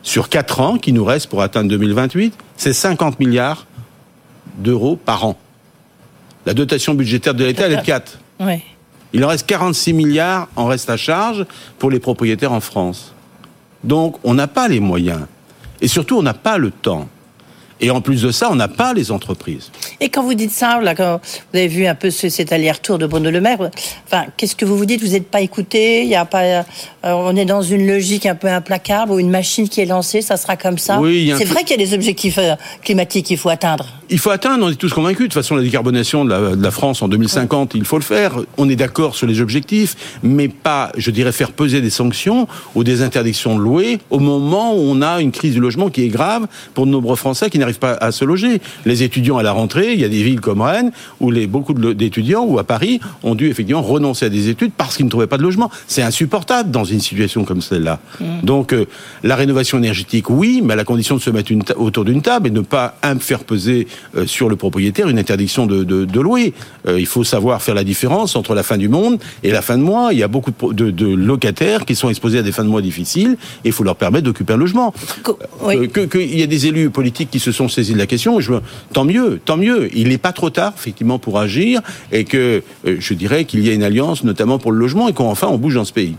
[0.04, 3.66] Sur 4 ans, qui nous reste pour atteindre 2028, c'est 50 milliards
[4.57, 5.37] d'euros par an.
[6.47, 8.19] La dotation budgétaire de l'État, elle est de 4.
[9.12, 11.47] Il en reste 46 milliards en reste à charge
[11.79, 13.14] pour les propriétaires en France.
[13.85, 15.21] Donc, on n'a pas les moyens.
[15.81, 17.09] Et surtout, on n'a pas le temps.
[17.85, 19.70] Et en plus de ça, on n'a pas les entreprises.
[20.01, 21.20] Et quand vous dites ça, là, quand
[21.53, 23.59] vous avez vu un peu cet aller-retour de Bruno Le Maire,
[24.07, 25.03] enfin, qu'est-ce que vous vous dites?
[25.03, 26.03] Vous n'êtes pas écouté?
[26.03, 26.62] Il y a pas, euh,
[27.03, 30.38] on est dans une logique un peu implacable ou une machine qui est lancée, ça
[30.38, 30.99] sera comme ça?
[30.99, 33.87] Oui, c'est vrai qu'il y a des objectifs euh, climatiques qu'il faut atteindre.
[34.09, 35.18] Il faut atteindre, on est tous convaincus.
[35.18, 38.03] De toute façon, la décarbonation de la, de la France en 2050, il faut le
[38.03, 38.37] faire.
[38.57, 42.83] On est d'accord sur les objectifs, mais pas, je dirais, faire peser des sanctions ou
[42.83, 46.09] des interdictions de louer au moment où on a une crise du logement qui est
[46.09, 48.61] grave pour de nombreux Français qui n'arrivent pas à se loger.
[48.85, 51.75] Les étudiants à la rentrée, il y a des villes comme Rennes où les, beaucoup
[51.75, 55.27] d'étudiants ou à Paris ont dû effectivement renoncer à des études parce qu'ils ne trouvaient
[55.27, 55.71] pas de logement.
[55.87, 58.01] C'est insupportable dans une situation comme celle-là.
[58.21, 58.25] Mmh.
[58.43, 58.87] Donc euh,
[59.23, 62.49] la rénovation énergétique, oui, mais à la condition de se mettre une autour d'une table
[62.49, 66.55] et ne pas faire peser euh, sur le propriétaire une interdiction de, de, de louer.
[66.87, 69.79] Euh, il faut savoir faire la différence entre la fin du monde et la fin
[69.79, 70.13] de mois.
[70.13, 72.83] Il y a beaucoup de, de locataires qui sont exposés à des fins de mois
[72.83, 74.93] difficiles et il faut leur permettre d'occuper un logement.
[75.63, 75.89] Oui.
[75.89, 78.55] Qu'il que y a des élus politiques qui se sont saisis de la question, je,
[78.93, 79.88] tant mieux, tant mieux.
[79.97, 81.81] Il n'est pas trop tard, effectivement, pour agir
[82.12, 85.12] et que euh, je dirais qu'il y a une alliance, notamment pour le logement, et
[85.12, 86.17] qu'enfin on bouge dans ce pays.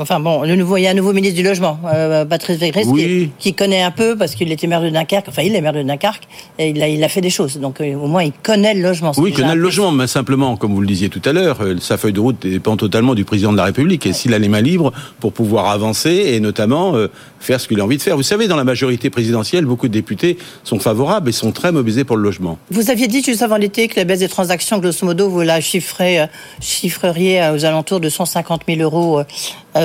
[0.00, 2.84] Enfin bon, le nouveau, il y a un nouveau ministre du logement, euh, Patrice Végrès,
[2.84, 5.26] qui, qui, connaît un peu parce qu'il était maire de Dunkerque.
[5.28, 6.22] Enfin, il est maire de Dunkerque
[6.56, 7.58] et il a, il a fait des choses.
[7.58, 9.10] Donc euh, au moins, il connaît le logement.
[9.16, 11.74] Oui, il connaît le logement, mais simplement, comme vous le disiez tout à l'heure, euh,
[11.80, 14.06] sa feuille de route dépend totalement du président de la République.
[14.06, 17.08] Et s'il a les mains libres pour pouvoir avancer et notamment euh,
[17.40, 18.16] faire ce qu'il a envie de faire.
[18.16, 22.04] Vous savez, dans la majorité présidentielle, beaucoup de députés sont favorables et sont très mobilisés
[22.04, 22.56] pour le logement.
[22.70, 25.60] Vous aviez dit juste avant l'été que la baisse des transactions, grosso modo, vous la
[25.60, 26.26] chiffrez,
[26.60, 29.22] chiffreriez aux alentours de 150 000 euros,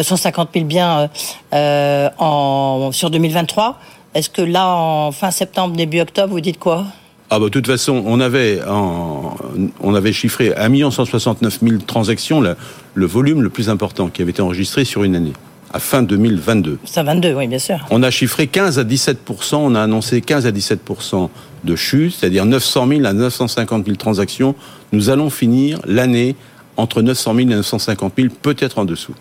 [0.01, 1.07] 150 000 biens euh,
[1.53, 3.79] euh, en, sur 2023.
[4.15, 6.85] Est-ce que là, en fin septembre, début octobre, vous dites quoi?
[7.29, 12.41] Ah bah, de toute façon, on avait, on avait chiffré à 1 169 000 transactions
[12.41, 12.55] le,
[12.93, 15.33] le volume le plus important qui avait été enregistré sur une année
[15.73, 16.77] à fin 2022.
[16.85, 17.79] Ça 22, oui, bien sûr.
[17.89, 21.29] On a chiffré 15 à 17% on a annoncé 15 à 17%
[21.63, 24.55] de chute, c'est-à-dire 900 000 à 950 000 transactions.
[24.91, 26.35] Nous allons finir l'année
[26.77, 29.15] entre 900 000 et 950 000, peut-être en dessous.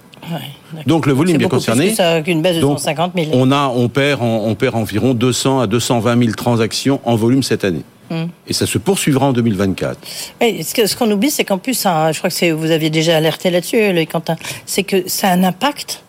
[0.86, 1.94] Donc le volume est, concerné.
[2.24, 3.30] qu'une baisse de 150 000.
[3.32, 7.64] On a, on perd, on perd environ 200 à 220 000 transactions en volume cette
[7.64, 7.82] année.
[8.10, 8.26] Hmm.
[8.46, 9.98] Et ça se poursuivra en 2024.
[10.40, 13.50] Et ce qu'on oublie, c'est qu'en plus, hein, je crois que vous aviez déjà alerté
[13.50, 13.80] là-dessus,
[14.10, 16.02] Quentin, c'est que ça a un impact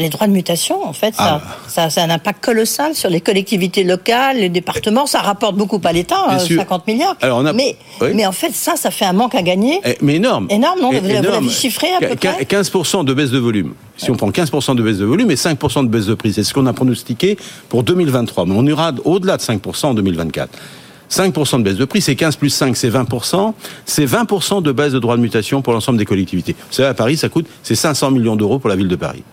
[0.00, 1.56] les droits de mutation, en fait, ça, ah.
[1.68, 5.06] ça, ça, a un impact colossal sur les collectivités locales, les départements.
[5.06, 7.16] Ça rapporte beaucoup à l'État, 50 hein, milliards.
[7.20, 7.76] Alors mais,
[8.14, 9.80] mais en fait, ça, ça fait un manque à gagner.
[9.84, 10.46] Eh, mais énorme.
[10.50, 13.74] Énorme, non Vous l'avez chiffré à peu près 15% de baisse de volume.
[13.96, 16.44] Si on prend 15% de baisse de volume et 5% de baisse de prix, c'est
[16.44, 17.36] ce qu'on a pronostiqué
[17.68, 18.46] pour 2023.
[18.46, 20.50] Mais on ira au-delà de 5% en 2024.
[21.10, 23.52] 5% de baisse de prix, c'est 15 plus 5, c'est 20%.
[23.84, 26.52] C'est 20% de baisse de droits de mutation pour l'ensemble des collectivités.
[26.52, 29.24] Vous savez, à Paris, ça coûte, c'est 500 millions d'euros pour la ville de Paris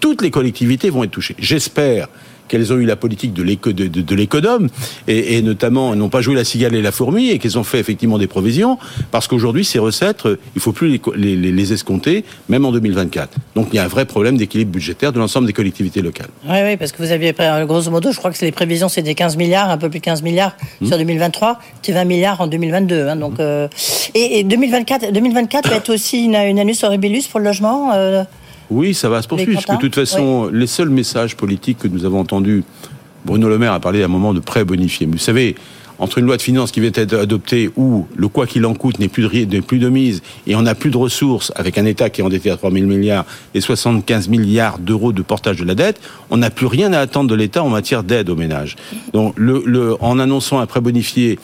[0.00, 1.36] toutes les collectivités vont être touchées.
[1.38, 2.08] J'espère
[2.48, 4.68] qu'elles ont eu la politique de l'économe
[5.08, 7.78] et, et, notamment n'ont pas joué la cigale et la fourmi et qu'elles ont fait
[7.78, 8.78] effectivement des provisions
[9.10, 13.36] parce qu'aujourd'hui ces recettes il il faut plus les, les, les, escompter même en 2024
[13.54, 16.56] donc il y a un vrai problème d'équilibre budgétaire de l'ensemble des collectivités locales oui
[16.64, 17.34] oui parce que vous aviez
[17.66, 20.04] grosso modo je crois que les prévisions c'est des 15 milliards un peu plus de
[20.04, 20.86] 15 milliards mmh.
[20.86, 23.68] sur 2023 c'est 20 milliards en 2022 hein, donc euh,
[24.14, 28.24] et, et, 2024 2024 va être aussi une, une annus horribilis pour le logement euh,
[28.70, 31.88] oui, ça va se poursuivre, parce que de toute façon, les seuls messages politiques que
[31.88, 32.64] nous avons entendus,
[33.24, 35.06] Bruno Le Maire a parlé à un moment de prêt bonifié.
[35.06, 35.54] Mais vous savez,
[35.98, 38.98] entre une loi de finances qui vient d'être adoptée où le quoi qu'il en coûte
[38.98, 42.10] n'est plus, de, plus de mise et on n'a plus de ressources avec un État
[42.10, 43.24] qui est endetté à 3 000 milliards
[43.54, 46.00] et 75 milliards d'euros de portage de la dette,
[46.30, 48.76] on n'a plus rien à attendre de l'État en matière d'aide aux ménages.
[49.12, 51.38] Donc, le, le, en annonçant un prêt bonifié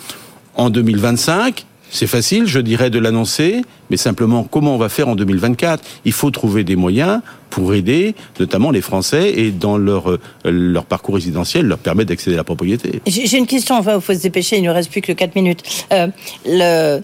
[0.56, 5.16] en 2025, C'est facile, je dirais, de l'annoncer, mais simplement, comment on va faire en
[5.16, 10.20] 2024 Il faut trouver des moyens pour aider, notamment les Français, et dans leur, euh,
[10.44, 13.02] leur parcours résidentiel, leur permettre d'accéder à la propriété.
[13.06, 15.62] J'ai une question, enfin, il faut se dépêcher, il ne reste plus que 4 minutes.
[15.92, 17.00] Euh.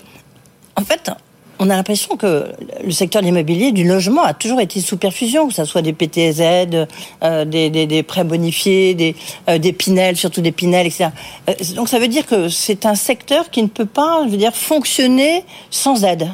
[0.79, 1.11] En fait,
[1.59, 2.45] on a l'impression que
[2.85, 5.93] le secteur de l'immobilier, du logement, a toujours été sous perfusion, que ce soit des
[5.93, 6.41] PTZ,
[7.23, 9.15] euh, des, des, des, prêts bonifiés, des,
[9.49, 11.09] euh, des Pinel, surtout des Pinel, etc.
[11.49, 14.37] Euh, donc ça veut dire que c'est un secteur qui ne peut pas, je veux
[14.37, 16.29] dire, fonctionner sans aide.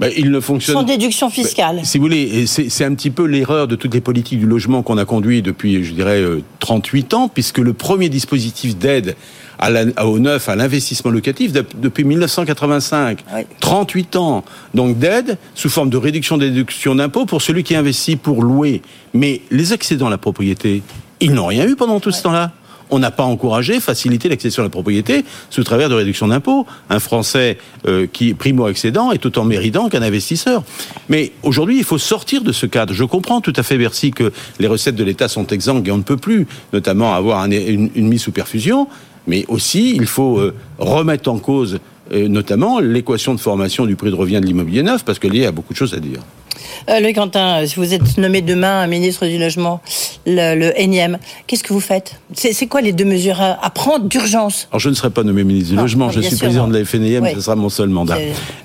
[0.00, 1.76] Ben, il ne fonctionne sans déduction fiscale.
[1.76, 4.82] Ben, si vous voulez, c'est un petit peu l'erreur de toutes les politiques du logement
[4.82, 6.22] qu'on a conduit depuis, je dirais,
[6.60, 9.16] 38 ans, puisque le premier dispositif d'aide
[9.58, 13.24] à la, au neuf, à l'investissement locatif depuis 1985.
[13.60, 14.44] 38 ans.
[14.74, 18.82] Donc d'aide sous forme de réduction des déductions d'impôts pour celui qui investit pour louer.
[19.14, 20.82] Mais les accédants à la propriété,
[21.20, 22.52] ils n'ont rien eu pendant tout ce temps-là
[22.90, 26.66] on n'a pas encouragé, facilité l'accession à la propriété sous travers de réduction d'impôts.
[26.90, 30.62] Un Français euh, qui primo-accédant est autant méritant qu'un investisseur.
[31.08, 32.94] Mais aujourd'hui, il faut sortir de ce cadre.
[32.94, 35.98] Je comprends tout à fait, Bercy, que les recettes de l'État sont exsangues et on
[35.98, 38.88] ne peut plus, notamment avoir une, une mise sous perfusion
[39.28, 41.78] mais aussi il faut euh, remettre en cause
[42.12, 45.44] euh, notamment l'équation de formation du prix de revient de l'immobilier neuf, parce que y
[45.44, 46.20] a beaucoup de choses à dire.
[46.88, 49.80] Euh, Louis Quentin, si vous êtes nommé demain ministre du Logement,
[50.26, 52.20] le, le énième, qu'est-ce que vous faites?
[52.34, 54.68] C'est quoi les deux mesures à, prendre d'urgence?
[54.70, 57.26] Alors je ne serai pas nommé ministre du Logement, je suis président de la FNIM,
[57.34, 58.18] ce sera mon seul mandat.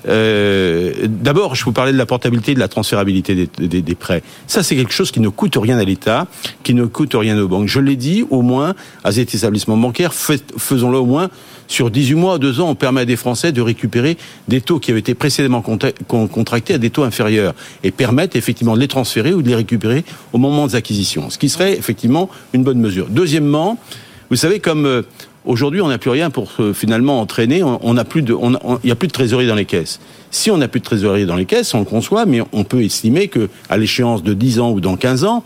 [0.08, 3.94] Euh, D'abord, je vous parlais de la portabilité et de la transférabilité des, des, des
[3.94, 4.22] prêts.
[4.46, 6.26] Ça, c'est quelque chose qui ne coûte rien à l'État,
[6.62, 7.68] qui ne coûte rien aux banques.
[7.68, 11.30] Je l'ai dit, au moins, à cet établissement bancaire, faisons-le au moins
[11.66, 14.16] sur 18 mois, 2 ans, on permet à des Français de récupérer
[14.48, 18.80] des taux qui avaient été précédemment contractés à des taux inférieurs et permettre effectivement de
[18.80, 22.64] les transférer ou de les récupérer au moment des acquisitions, ce qui serait effectivement une
[22.64, 23.06] bonne mesure.
[23.08, 23.78] Deuxièmement,
[24.30, 25.02] vous savez, comme euh,
[25.44, 28.90] aujourd'hui on n'a plus rien pour euh, finalement entraîner, on n'a plus de, il n'y
[28.90, 30.00] a plus de trésorerie dans les caisses.
[30.30, 32.82] Si on n'a plus de trésorerie dans les caisses, on le conçoit, mais on peut
[32.82, 35.44] estimer que à l'échéance de 10 ans ou dans 15 ans,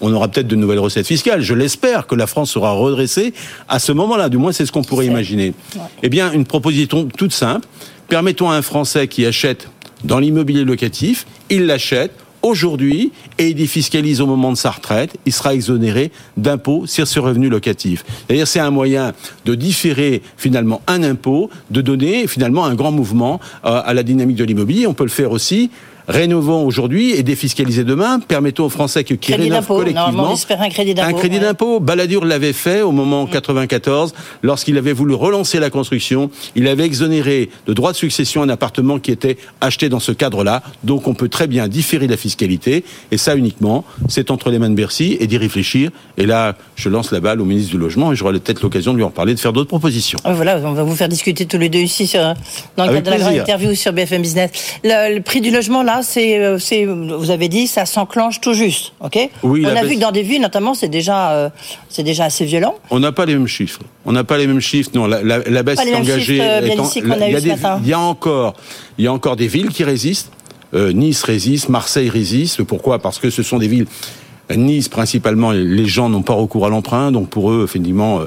[0.00, 1.42] on aura peut-être de nouvelles recettes fiscales.
[1.42, 3.32] Je l'espère que la France sera redressée
[3.68, 4.28] à ce moment-là.
[4.28, 5.54] Du moins, c'est ce qu'on pourrait imaginer.
[6.02, 7.68] Eh bien, une proposition toute simple.
[8.08, 9.68] Permettons à un Français qui achète
[10.04, 15.32] dans l'immobilier locatif, il l'achète aujourd'hui et il défiscalise au moment de sa retraite, il
[15.32, 18.04] sera exonéré d'impôts sur ce revenu locatif.
[18.26, 19.12] C'est-à-dire c'est un moyen
[19.44, 24.36] de différer finalement un impôt, de donner finalement un grand mouvement euh, à la dynamique
[24.36, 24.86] de l'immobilier.
[24.86, 25.70] On peut le faire aussi
[26.10, 28.20] rénovons aujourd'hui et défiscaliser demain.
[28.20, 31.08] Permettons aux Français qui rénovent collectivement un crédit d'impôt.
[31.08, 31.80] Un crédit d'impôt.
[31.80, 36.30] Balladur l'avait fait au moment 94, lorsqu'il avait voulu relancer la construction.
[36.56, 40.62] Il avait exonéré de droits de succession un appartement qui était acheté dans ce cadre-là.
[40.84, 42.84] Donc on peut très bien différer la fiscalité.
[43.12, 45.90] Et ça uniquement, c'est entre les mains de Bercy et d'y réfléchir.
[46.18, 48.96] Et là, je lance la balle au ministre du Logement et j'aurai peut-être l'occasion de
[48.96, 50.18] lui en parler, de faire d'autres propositions.
[50.24, 52.20] Ah, voilà, on va vous faire discuter tous les deux ici sur,
[52.76, 54.50] dans le cadre de la grande interview sur BFM Business.
[54.82, 59.30] le prix du logement, là, euh, c'est, vous avez dit, ça s'enclenche tout juste, ok?
[59.42, 61.50] Oui, On a vu que dans des villes, notamment, c'est déjà, euh,
[61.88, 62.74] c'est déjà assez violent.
[62.90, 63.80] On n'a pas les mêmes chiffres.
[64.04, 64.90] On n'a pas les mêmes chiffres.
[64.94, 66.40] Non, la, la, baisse est engagée.
[66.40, 68.54] Euh, il y a encore,
[68.98, 70.32] il y a encore des villes qui résistent.
[70.74, 72.62] nice résiste, Marseille résiste.
[72.62, 72.98] Pourquoi?
[72.98, 73.86] Parce que ce sont des villes
[74.56, 78.22] Nice, principalement, les gens n'ont pas recours à l'emprunt, donc pour eux, effectivement,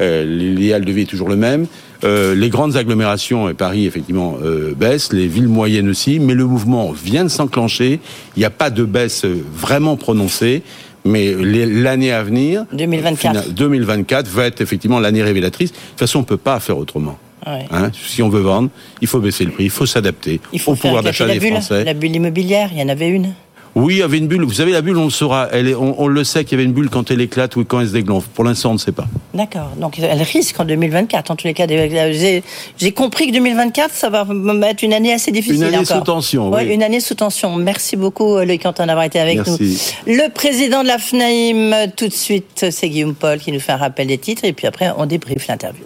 [0.00, 1.66] l'idéal de vie est toujours le même.
[2.04, 6.44] Euh, les grandes agglomérations, et Paris effectivement euh, baissent, les villes moyennes aussi, mais le
[6.44, 8.00] mouvement vient de s'enclencher.
[8.36, 10.62] Il n'y a pas de baisse vraiment prononcée.
[11.04, 13.54] Mais l'année à venir, 2024.
[13.54, 15.70] 2024 va être effectivement l'année révélatrice.
[15.70, 17.16] De toute façon, on ne peut pas faire autrement.
[17.46, 21.04] Hein, si on veut vendre, il faut baisser le prix, il faut s'adapter au pouvoir
[21.04, 21.84] d'achat des Français.
[21.84, 23.34] La bulle immobilière, il y en avait une
[23.76, 24.42] oui, il y avait une bulle.
[24.42, 25.48] Vous savez, la bulle, on le saura.
[25.52, 27.80] Elle est, on, le sait qu'il y avait une bulle quand elle éclate ou quand
[27.80, 28.26] elle se dégonfle.
[28.32, 29.06] Pour l'instant, on ne sait pas.
[29.34, 29.72] D'accord.
[29.76, 31.30] Donc, elle risque en 2024.
[31.30, 34.26] En tous les cas, j'ai compris que 2024, ça va
[34.70, 35.56] être une année assez difficile.
[35.56, 36.50] Une année sous tension.
[36.50, 36.72] oui.
[36.72, 37.54] Une année sous tension.
[37.56, 39.58] Merci beaucoup, Loïc Quentin, d'avoir été avec nous.
[40.06, 43.76] Le président de la FNAIM, tout de suite, c'est Guillaume Paul qui nous fait un
[43.76, 44.46] rappel des titres.
[44.46, 45.84] Et puis après, on débriefe l'interview.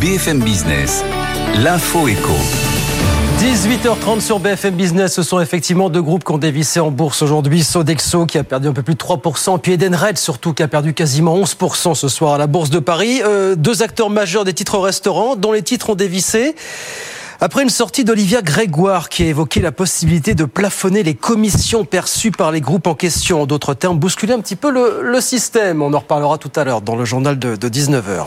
[0.00, 1.04] BFM Business,
[1.62, 2.34] l'info éco.
[3.46, 7.62] 18h30 sur BFM Business, ce sont effectivement deux groupes qui ont dévissé en bourse aujourd'hui.
[7.62, 10.94] Sodexo qui a perdu un peu plus de 3%, puis Edenred surtout qui a perdu
[10.94, 13.22] quasiment 11% ce soir à la Bourse de Paris.
[13.22, 16.56] Euh, deux acteurs majeurs des titres restaurants dont les titres ont dévissé.
[17.38, 22.30] Après une sortie d'Olivia Grégoire qui a évoqué la possibilité de plafonner les commissions perçues
[22.30, 25.82] par les groupes en question, en d'autres termes, bousculer un petit peu le, système.
[25.82, 28.26] On en reparlera tout à l'heure dans le journal de, de 19h.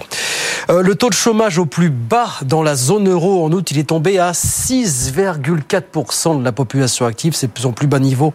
[0.69, 3.79] Euh, le taux de chômage au plus bas dans la zone euro en août, il
[3.79, 7.33] est tombé à 6,4% de la population active.
[7.33, 8.33] C'est son plus bas niveau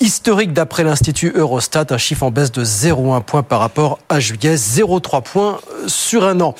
[0.00, 4.56] historique d'après l'Institut Eurostat, un chiffre en baisse de 0,1 point par rapport à juillet,
[4.56, 6.54] 0,3 points sur un an.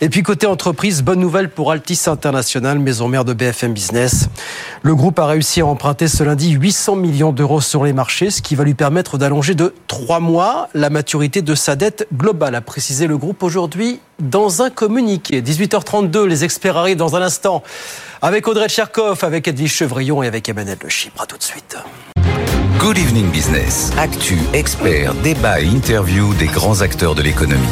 [0.00, 4.28] Et puis côté entreprise, bonne nouvelle pour Altis International, maison mère de BFM Business.
[4.82, 8.42] Le groupe a réussi à emprunter ce lundi 800 millions d'euros sur les marchés, ce
[8.42, 12.60] qui va lui permettre d'allonger de 3 mois la maturité de sa dette globale, a
[12.60, 15.42] précisé le groupe aujourd'hui dans un communiqué.
[15.42, 17.62] 18h32, les experts arrivent dans un instant
[18.22, 21.22] avec Audrey Tcherkov, avec Edwige Chevrillon et avec Emmanuel Le Chypre.
[21.22, 21.76] À tout de suite.
[22.78, 23.92] Good Evening Business.
[23.96, 27.62] Actu, experts, débat et interview des grands acteurs de l'économie.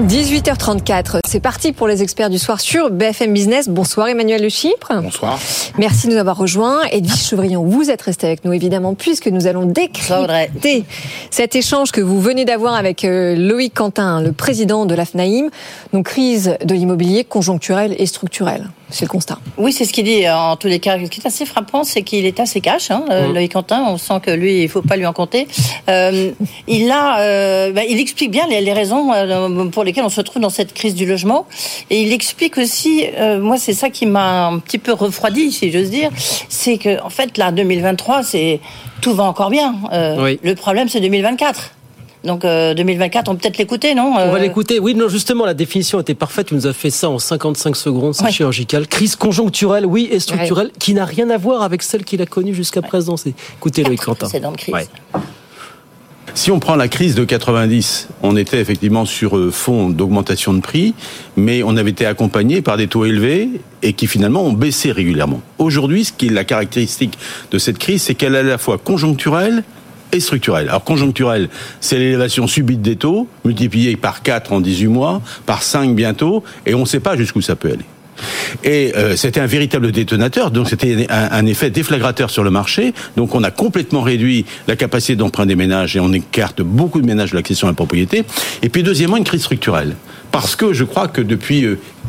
[0.00, 3.68] 18h34, c'est parti pour les experts du soir sur BFM Business.
[3.68, 4.90] Bonsoir Emmanuel Le Chypre.
[5.02, 5.38] Bonsoir.
[5.76, 6.80] Merci de nous avoir rejoints.
[6.90, 10.84] Edwige Chevrillon, vous êtes resté avec nous évidemment puisque nous allons décrypter
[11.30, 15.50] cet échange que vous venez d'avoir avec euh, Loïc Quentin, le président de l'AFNAIM.
[15.92, 18.70] Donc crise de l'immobilier conjoncturelle et structurelle.
[18.92, 19.38] C'est le constat.
[19.56, 20.98] Oui, c'est ce qu'il dit en tous les cas.
[21.02, 23.32] Ce qui est assez frappant, c'est qu'il est assez cash, hein, mmh.
[23.32, 23.84] Loïc Quentin.
[23.88, 25.48] On sent que lui, il faut pas lui en compter.
[25.88, 26.30] Euh,
[26.68, 30.20] il a, euh, bah, il explique bien les, les raisons euh, pour lesquelles on se
[30.20, 31.46] trouve dans cette crise du logement.
[31.88, 35.72] Et il explique aussi, euh, moi, c'est ça qui m'a un petit peu refroidi, si
[35.72, 36.10] j'ose dire,
[36.48, 38.60] c'est que en fait, là, 2023, c'est
[39.00, 39.74] tout va encore bien.
[40.18, 40.38] Oui.
[40.42, 41.72] Le problème, c'est 2024.
[42.24, 44.78] Donc euh, 2024, on peut peut-être l'écouter, non On va l'écouter.
[44.78, 46.48] Oui, non, justement, la définition était parfaite.
[46.48, 48.14] Tu nous as fait ça en 55 secondes.
[48.14, 48.32] C'est ouais.
[48.32, 48.86] chirurgical.
[48.86, 50.72] Crise conjoncturelle, oui, et structurelle, ouais.
[50.78, 52.88] qui n'a rien à voir avec celle qu'il a connue jusqu'à ouais.
[52.88, 53.16] présent.
[53.16, 53.34] C'est...
[53.58, 54.28] Écoutez, Loïc Quentin.
[54.28, 54.88] C'est dans le crise.
[56.34, 60.60] Si on prend la crise de 90, on était effectivement sur euh, fond d'augmentation de
[60.60, 60.94] prix,
[61.36, 63.50] mais on avait été accompagné par des taux élevés
[63.82, 65.42] et qui finalement ont baissé régulièrement.
[65.58, 67.18] Aujourd'hui, ce qui est la caractéristique
[67.50, 69.62] de cette crise, c'est qu'elle est à la fois conjoncturelle
[70.12, 70.68] et structurelle.
[70.68, 71.48] Alors conjoncturelle,
[71.80, 76.74] c'est l'élévation subite des taux, multipliée par 4 en 18 mois, par 5 bientôt, et
[76.74, 77.84] on ne sait pas jusqu'où ça peut aller.
[78.62, 82.92] Et euh, c'était un véritable détonateur, donc c'était un, un, effet déflagrateur sur le marché.
[83.16, 87.06] Donc on a complètement réduit la capacité d'emprunt des ménages et on écarte beaucoup de
[87.06, 88.24] ménages de l'accession à la propriété.
[88.62, 89.96] Et puis deuxièmement, une crise structurelle.
[90.32, 91.66] Parce que je crois que depuis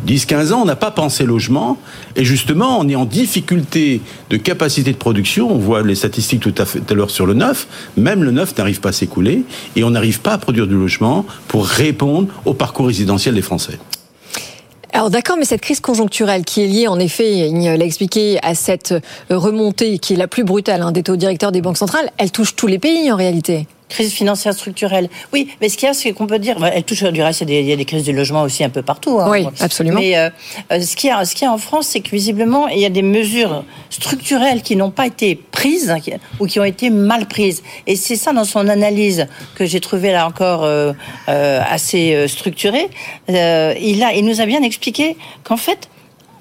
[0.08, 1.78] 10-15 ans, on n'a pas pensé logement.
[2.16, 5.52] Et justement, on est en difficulté de capacité de production.
[5.52, 7.68] On voit les statistiques tout à, à l'heure sur le neuf.
[7.98, 9.44] Même le neuf n'arrive pas à s'écouler.
[9.76, 13.78] Et on n'arrive pas à produire du logement pour répondre au parcours résidentiel des Français.
[14.94, 18.54] Alors d'accord, mais cette crise conjoncturelle qui est liée en effet, il l'a expliqué, à
[18.54, 18.94] cette
[19.32, 22.56] remontée qui est la plus brutale hein, des taux directeurs des banques centrales, elle touche
[22.56, 25.08] tous les pays en réalité crise financière structurelle.
[25.32, 27.50] Oui, mais ce qu'il y a, c'est qu'on peut dire, elle touche du reste, il
[27.50, 29.20] y, a des, il y a des crises du logement aussi un peu partout.
[29.20, 29.30] Hein.
[29.30, 30.00] Oui, absolument.
[30.00, 30.30] Mais euh,
[30.82, 32.86] ce qu'il y a, ce qu'il y a en France, c'est que visiblement, il y
[32.86, 35.94] a des mesures structurelles qui n'ont pas été prises
[36.40, 37.62] ou qui ont été mal prises.
[37.86, 40.94] Et c'est ça dans son analyse que j'ai trouvé là encore euh,
[41.30, 42.90] euh, assez structurée.
[43.28, 45.90] il a, il nous a bien expliqué qu'en fait,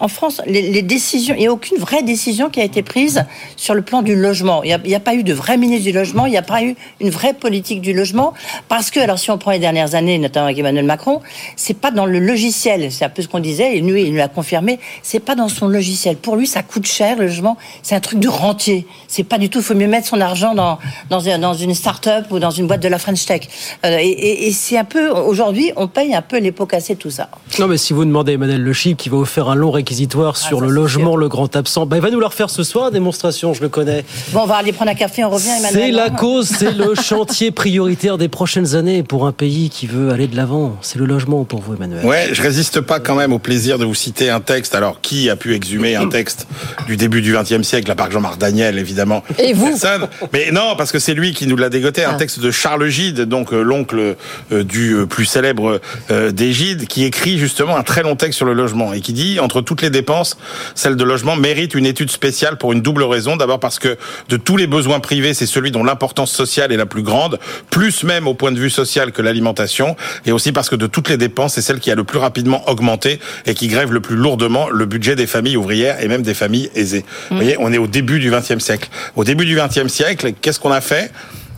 [0.03, 3.25] en France, les, décisions, il n'y a aucune vraie décision qui a été prise
[3.57, 4.65] sur le plan du logement.
[4.65, 6.75] Il n'y a, pas eu de vrai ministre du logement, il n'y a pas eu
[7.01, 8.33] une vraie politique du logement,
[8.69, 11.21] parce que, alors si on prend les dernières années, notamment avec Emmanuel Macron,
[11.55, 14.17] c'est pas dans le logiciel, c'est un peu ce qu'on disait, et lui, il nous
[14.17, 16.17] l'a confirmé, c'est pas dans son logiciel.
[16.17, 18.89] Pour lui, ça coûte cher, le logement, c'est un truc de rentier.
[19.07, 20.81] C'est pas du tout, il faut mieux mettre son argent dans,
[21.21, 23.43] une start-up ou dans une boîte de la French Tech.
[23.87, 27.29] Euh, et, c'est un peu, aujourd'hui, on paye un peu les pots cassés tout ça.
[27.61, 30.39] Non, mais si vous demandez Emmanuel Le Chip qui va vous faire un long réquisitoire
[30.39, 31.85] sur ah, le logement, le grand absent.
[31.85, 34.05] Ben, il va nous le refaire ce soir, démonstration, je le connais.
[34.31, 35.71] Bon, on va aller prendre un café, on revient, Emmanuel.
[35.73, 40.11] C'est la cause, c'est le chantier prioritaire des prochaines années pour un pays qui veut
[40.11, 40.77] aller de l'avant.
[40.81, 42.07] C'est le logement pour vous, Emmanuel.
[42.07, 44.75] Ouais, je résiste pas quand même au plaisir de vous citer un texte.
[44.75, 46.47] Alors, qui a pu exhumer un texte
[46.87, 50.09] du début du XXe siècle, à part Jean-Marc Daniel, évidemment Et vous Personne.
[50.33, 52.19] Mais non, parce que c'est lui qui nous l'a dégoté, un ah.
[52.19, 54.17] texte de Charles Gide, donc euh, l'oncle
[54.53, 58.47] euh, du euh, plus célèbre des Gide, qui écrit justement un très long texte sur
[58.47, 60.37] le logement et qui dit, entre toutes les dépenses,
[60.75, 63.37] celle de logement mérite une étude spéciale pour une double raison.
[63.37, 63.97] D'abord parce que
[64.29, 67.39] de tous les besoins privés, c'est celui dont l'importance sociale est la plus grande,
[67.71, 71.09] plus même au point de vue social que l'alimentation, et aussi parce que de toutes
[71.09, 74.17] les dépenses, c'est celle qui a le plus rapidement augmenté et qui grève le plus
[74.17, 77.01] lourdement le budget des familles ouvrières et même des familles aisées.
[77.01, 77.05] Mmh.
[77.31, 78.89] Vous voyez, on est au début du XXe siècle.
[79.17, 81.11] Au début du XXe siècle, qu'est-ce qu'on a fait?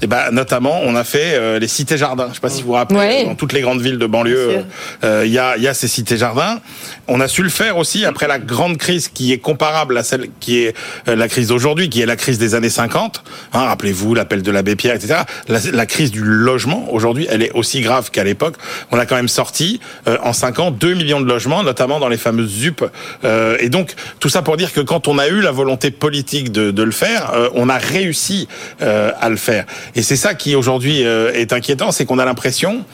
[0.02, 2.28] Et ben notamment on a fait euh, les cités jardins.
[2.30, 3.24] Je sais pas si vous vous rappelez ouais.
[3.24, 4.64] dans toutes les grandes villes de banlieue,
[5.02, 6.60] il euh, y a il y a ces cités jardins.
[7.06, 10.28] On a su le faire aussi après la grande crise qui est comparable à celle
[10.40, 10.74] qui est
[11.08, 13.22] euh, la crise d'aujourd'hui, qui est la crise des années 50.
[13.52, 15.20] Hein, Rappelez-vous l'appel de l'abbé Pierre, etc.
[15.48, 18.54] La, la, crise du logement aujourd'hui, elle est aussi grave qu'à l'époque.
[18.90, 22.08] On a quand même sorti euh, en 5 ans 2 millions de logements, notamment dans
[22.08, 22.84] les fameuses ZUP.
[23.24, 26.52] Euh, et donc tout ça pour dire que quand on a eu la volonté politique
[26.52, 28.48] de, de le faire, on a réussi
[28.80, 29.66] à le faire.
[29.96, 32.84] Et c'est ça qui aujourd'hui est inquiétant, c'est qu'on a l'impression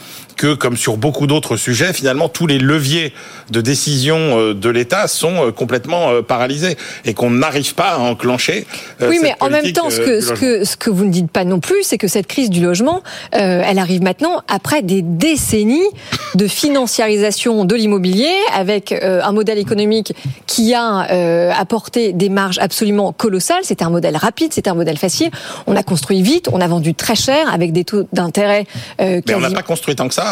[0.40, 3.12] que, comme sur beaucoup d'autres sujets, finalement, tous les leviers
[3.50, 7.98] de décision euh, de l'État sont euh, complètement euh, paralysés et qu'on n'arrive pas à
[7.98, 8.66] enclencher.
[9.02, 10.36] Oui, cette mais en même temps, ce que, du ce, logement.
[10.36, 13.02] que, ce que vous ne dites pas non plus, c'est que cette crise du logement,
[13.34, 15.90] euh, elle arrive maintenant après des décennies
[16.34, 20.14] de financiarisation de l'immobilier, avec euh, un modèle économique
[20.46, 23.62] qui a euh, apporté des marges absolument colossales.
[23.64, 25.30] C'était un modèle rapide, c'était un modèle facile.
[25.66, 28.64] On a construit vite, on a vendu très cher, avec des taux d'intérêt
[28.98, 30.29] Mais on n'a pas construit tant que ça.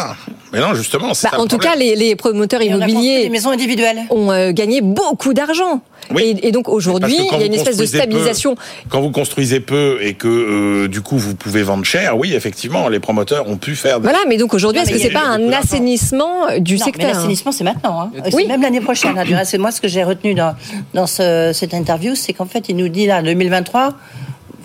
[0.51, 1.73] Mais non, justement, c'est Bah, en tout problème.
[1.73, 3.99] cas, les, les promoteurs immobiliers des maisons individuelles.
[4.09, 5.81] ont euh, gagné beaucoup d'argent.
[6.17, 8.55] Et, et donc aujourd'hui, il y a une espèce de peu- stabilisation.
[8.89, 12.87] quand vous construisez peu et que euh, du coup vous pouvez vendre cher, oui, effectivement,
[12.89, 13.99] les promoteurs ont pu faire.
[13.99, 17.07] des- Voilà, mais donc aujourd'hui, est-ce que c'est a pas un assainissement du non, secteur
[17.09, 18.01] Mais l'assainissement, c'est maintenant.
[18.01, 18.11] Hein.
[18.33, 18.47] Oui.
[18.47, 19.17] Même l'année prochaine.
[19.19, 19.25] hein.
[19.25, 20.55] Du reste, C'est moi ce que j'ai retenu dans,
[20.95, 23.93] dans ce- cette interview, c'est qu'en fait, il nous dit là, 2023,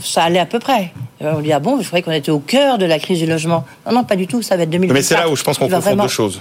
[0.03, 0.92] ça allait à peu près.
[1.20, 3.26] Et on dit ah bon, je croyais qu'on était au cœur de la crise du
[3.26, 3.64] logement.
[3.86, 4.42] Non, non, pas du tout.
[4.42, 4.95] Ça va être 2024.
[4.95, 6.40] Mais c'est là où je pense qu'on confond vraiment- deux choses.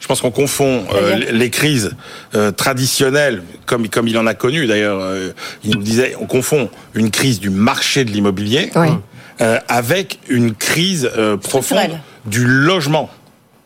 [0.00, 1.94] Je pense qu'on confond euh, les crises
[2.34, 4.98] euh, traditionnelles, comme, comme il en a connu d'ailleurs.
[5.00, 5.32] euh,
[5.62, 8.70] il nous disait, on confond une crise du marché de l'immobilier
[9.42, 13.10] euh, avec une crise euh, profonde du logement.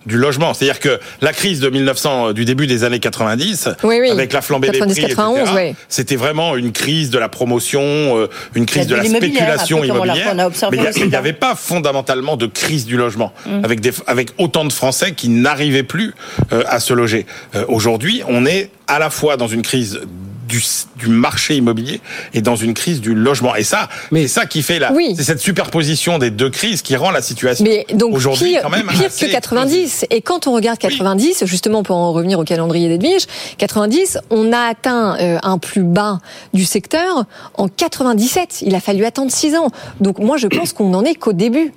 [0.06, 3.98] Du logement, c'est-à-dire que la crise de 1900, euh, du début des années 90, Oui,
[4.00, 4.10] oui.
[4.10, 5.74] avec la flambée des 90, prix, 91, etc., oui.
[5.88, 10.34] c'était vraiment une crise de la promotion, euh, une crise de la spéculation immobilière.
[10.70, 13.64] Mais il n'y avait pas fondamentalement de crise du logement, Mm.
[13.64, 16.14] avec, des, avec autant de Français qui n'arrivaient plus
[16.52, 17.26] euh, à se loger.
[17.54, 20.00] Euh, Aujourd'hui, on est à la fois dans une crise
[20.46, 20.62] du,
[20.96, 22.00] du marché immobilier
[22.32, 23.54] et dans une crise du logement.
[23.54, 25.14] Et ça, c'est ça qui fait la, Oui.
[25.16, 28.70] c'est cette superposition des deux crises qui rend la situation Mais donc aujourd'hui pire, quand
[28.70, 30.06] même pire assez que 90.
[30.10, 33.26] Et quand on regarde 90, justement pour en revenir au calendrier d'Edwige,
[33.58, 36.20] 90, on a atteint euh, un plus bas
[36.52, 37.24] du secteur
[37.54, 38.62] en 97.
[38.62, 39.68] Il a fallu attendre 6 ans.
[40.00, 41.72] Donc moi je pense qu'on n'en est qu'au début,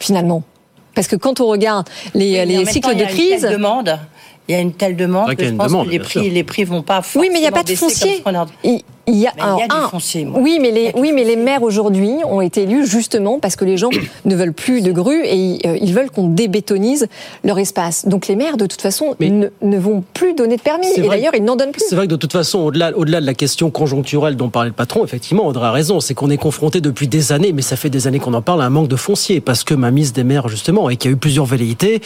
[0.00, 0.42] finalement.
[0.94, 3.42] Parce que quand on regarde les, les cycles temps, de crise...
[3.42, 3.98] demande?
[4.48, 6.32] Il y a une telle demande que je pense demande, que les prix, sûr.
[6.32, 8.82] les prix vont pas Oui, mais il n'y a pas de forcément foncier.
[9.08, 10.38] Il, y a, Mais il y a alors, du un, foncier, moi.
[10.40, 13.76] Oui, mais les, oui, mais les maires aujourd'hui ont été élus justement parce que les
[13.76, 13.90] gens
[14.24, 17.06] ne veulent plus de grues et euh, ils veulent qu'on débétonise
[17.44, 18.06] leur espace.
[18.06, 20.86] Donc les maires, de toute façon, ne, ne vont plus donner de permis.
[20.96, 21.82] Et d'ailleurs, ils n'en donnent plus.
[21.88, 24.70] C'est vrai que de toute façon, au-delà au -delà de la question conjoncturelle dont parlait
[24.70, 26.00] le patron, effectivement, Audrey a raison.
[26.00, 28.62] C'est qu'on est confronté depuis des années, mais ça fait des années qu'on en parle,
[28.62, 29.40] à un manque de foncier.
[29.40, 32.00] Parce que ma mise des maires, justement, et qu'il y a eu plusieurs velléités,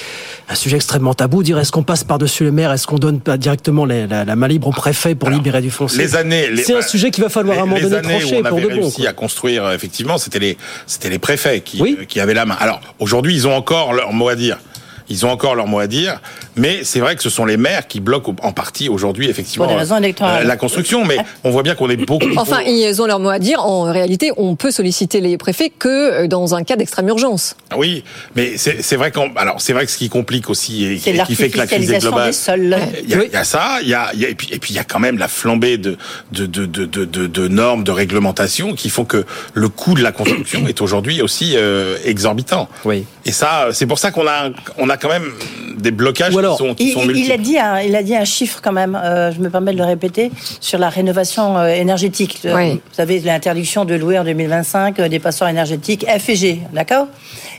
[0.48, 3.36] un sujet extrêmement tabou, dire est-ce qu'on passe par-dessus le maire, est-ce qu'on donne pas
[3.36, 5.98] directement les- la, la main libre au préfet pour libérer du foncier?
[6.02, 8.14] les années, les- C'est un sujet qu'il va falloir à un moment les donné années
[8.16, 8.80] où trancher on pour avait de bon.
[8.82, 9.10] réussi quoi.
[9.10, 12.56] à construire, euh, effectivement, c'était les, c'était les préfets qui, euh, qui avaient la main.
[12.58, 14.58] Alors aujourd'hui, ils ont encore leur mot à dire.
[15.08, 16.20] Ils ont encore leur mot à dire,
[16.56, 19.74] mais c'est vrai que ce sont les maires qui bloquent en partie aujourd'hui, effectivement, Pour
[19.74, 20.44] des raisons électorales.
[20.44, 21.04] euh, la construction.
[21.04, 22.26] Mais on voit bien qu'on est beaucoup.
[22.36, 23.60] Enfin, ils ont leur mot à dire.
[23.64, 27.56] En réalité, on peut solliciter les préfets que euh, dans un cas d'extrême urgence.
[27.76, 28.04] Oui,
[28.34, 31.22] mais c'est vrai qu'on alors c'est vrai que ce qui complique aussi et, C'est et
[31.22, 32.26] qui fait que la crise est l'artificialisation globale.
[32.28, 33.02] des sols.
[33.04, 34.48] Il y, a, il y a ça, il y a, il y a- et puis
[34.52, 35.96] et puis il y a quand même la flambée de
[36.32, 40.02] de de de de, de- de normes, de réglementations qui font que le coût de
[40.02, 42.68] la construction est aujourd'hui aussi euh, exorbitant.
[42.84, 43.04] Oui.
[43.28, 45.32] Et ça, c'est pour ça qu'on a on a quand même
[45.76, 47.32] des blocages qui sont qui Il, sont il- il multiples.
[47.32, 49.78] a dit un, il a dit un chiffre quand même, euh, je me permets de
[49.78, 52.38] le répéter, sur la rénovation euh, énergétique.
[52.46, 52.70] Euh, Oui.
[52.74, 57.08] Vous savez, l'interdiction de louer en 2025 euh, des passoires énergétiques F et G, d'accord?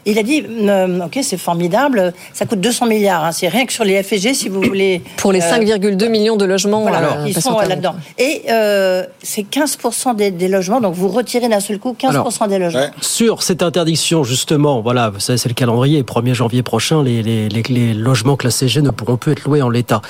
[0.09, 3.73] Il a dit, euh, ok, c'est formidable, ça coûte 200 milliards, hein, c'est rien que
[3.73, 5.01] sur les F et G, si vous voulez...
[5.17, 7.93] Pour les euh, 5,2 millions de logements voilà, euh, ils sont euh, là-dedans.
[8.17, 12.47] Et euh, c'est 15% des, des logements, donc vous retirez d'un seul coup 15% Alors,
[12.47, 12.85] des logements.
[13.01, 16.03] Sur cette interdiction, justement, voilà, vous savez, c'est le calendrier.
[16.03, 19.61] 1er janvier prochain, les, les, les, les logements classés G ne pourront plus être loués
[19.61, 20.01] en l'état.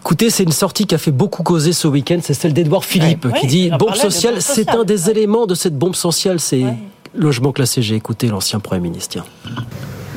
[0.00, 2.20] Écoutez, c'est une sortie qui a fait beaucoup causer ce week-end.
[2.22, 4.40] C'est celle d'Edouard Philippe Ouais, qui dit bombe sociale.
[4.40, 6.62] C'est un des éléments de cette bombe sociale, c'est
[7.16, 7.94] logements classés G.
[7.94, 9.18] Écoutez l'ancien Premier ministre.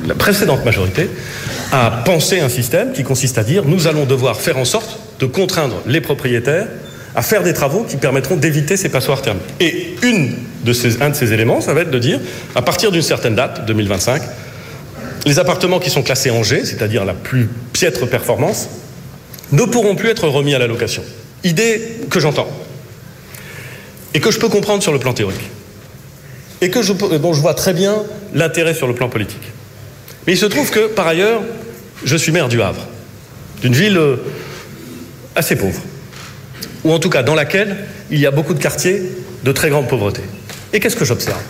[0.06, 1.08] La précédente majorité
[1.72, 5.26] a pensé un système qui consiste à dire nous allons devoir faire en sorte de
[5.26, 6.66] contraindre les propriétaires
[7.14, 9.42] à faire des travaux qui permettront d'éviter ces passoires thermiques.
[9.58, 10.30] Et un
[10.64, 12.20] de ces éléments, ça va être de dire,
[12.54, 14.22] à partir d'une certaine date, 2025,
[15.26, 18.68] les appartements qui sont classés en G, c'est-à-dire la plus piètre performance,
[19.52, 21.02] ne pourront plus être remis à la location.
[21.42, 22.48] Idée que j'entends
[24.14, 25.50] et que je peux comprendre sur le plan théorique
[26.60, 28.02] et que je, dont je vois très bien
[28.34, 29.52] l'intérêt sur le plan politique.
[30.26, 31.42] Mais il se trouve que, par ailleurs,
[32.04, 32.86] je suis maire du Havre,
[33.62, 34.16] d'une ville euh,
[35.34, 35.80] assez pauvre,
[36.84, 37.76] ou en tout cas dans laquelle
[38.10, 39.02] il y a beaucoup de quartiers
[39.44, 40.22] de très grande pauvreté.
[40.72, 41.40] Et qu'est-ce que j'observe?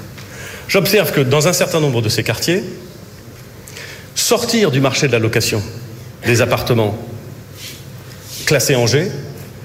[0.69, 2.63] J'observe que dans un certain nombre de ces quartiers,
[4.15, 5.63] sortir du marché de la location
[6.27, 6.97] des appartements
[8.47, 9.11] classés en G,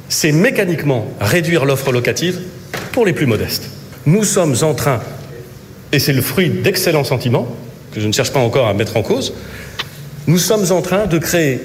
[0.09, 2.39] c'est mécaniquement réduire l'offre locative
[2.91, 3.69] pour les plus modestes.
[4.05, 5.01] Nous sommes en train,
[5.95, 7.47] et c'est le fruit d'excellents sentiments,
[7.93, 9.33] que je ne cherche pas encore à mettre en cause,
[10.27, 11.61] nous sommes en train de créer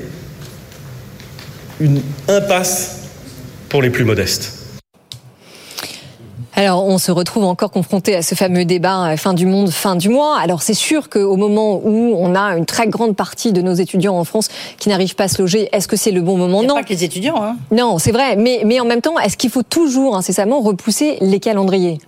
[1.81, 3.09] une impasse
[3.69, 4.57] pour les plus modestes.
[6.55, 9.97] Alors, on se retrouve encore confronté à ce fameux débat euh, fin du monde, fin
[9.97, 10.39] du mois.
[10.39, 14.17] Alors, c'est sûr qu'au moment où on a une très grande partie de nos étudiants
[14.17, 16.63] en France qui n'arrivent pas à se loger, est-ce que c'est le bon moment?
[16.63, 16.75] Non.
[16.75, 17.43] Pas que les étudiants.
[17.43, 17.57] Hein.
[17.73, 18.37] Non, c'est vrai.
[18.37, 21.99] Mais, mais en même temps, est-ce qu'il faut toujours incessamment repousser les calendriers?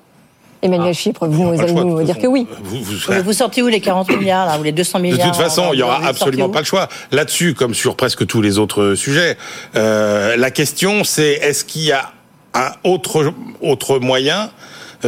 [0.63, 2.47] Emmanuel ah, Chypre, vous allez nous dire que oui.
[2.63, 5.43] Vous, vous, vous, sortez où les 40 milliards, là, ou les 200 milliards De toute
[5.43, 6.89] façon, il n'y aura absolument pas le choix.
[7.11, 9.37] Là-dessus, comme sur presque tous les autres sujets,
[9.77, 12.13] euh, la question c'est est-ce qu'il y a
[12.55, 14.49] un autre, autre moyen euh,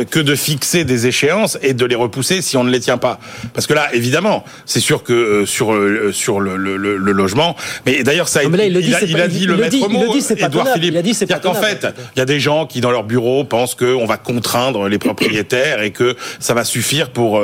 [0.03, 3.19] que de fixer des échéances et de les repousser si on ne les tient pas.
[3.53, 7.55] Parce que là, évidemment, c'est sûr que euh, sur euh, sur le, le, le, logement,
[7.87, 10.97] mais d'ailleurs ça, il, a, dit le maître mot, Edouard Philippe.
[11.05, 11.87] Il c'est qu'en fait,
[12.17, 15.83] il y a des gens qui dans leur bureau pensent qu'on va contraindre les propriétaires
[15.83, 17.41] et que ça va suffire pour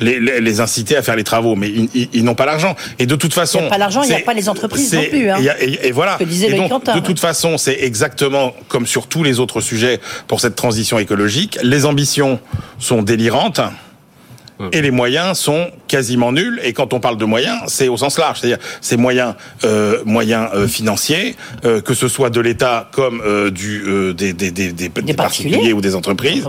[0.00, 2.76] les, les, inciter à faire les travaux, mais ils, n'ont pas l'argent.
[2.98, 4.92] Et de toute façon, il n'y a pas l'argent, il n'y a pas les entreprises
[4.92, 5.30] non plus.
[5.30, 5.38] Hein.
[5.82, 6.18] Et, voilà.
[6.20, 10.56] et donc, de toute façon, c'est exactement comme sur tous les autres sujets pour cette
[10.56, 11.58] transition écologique.
[11.62, 12.40] Les les ambitions
[12.80, 13.60] sont délirantes
[14.72, 16.60] et les moyens sont quasiment nuls.
[16.62, 19.34] Et quand on parle de moyens, c'est au sens large, c'est-à-dire ces moyens,
[19.64, 24.32] euh, moyens euh, financiers, euh, que ce soit de l'État comme euh, du euh, des,
[24.32, 25.72] des, des, des, particuliers.
[25.72, 26.44] ou des entreprises.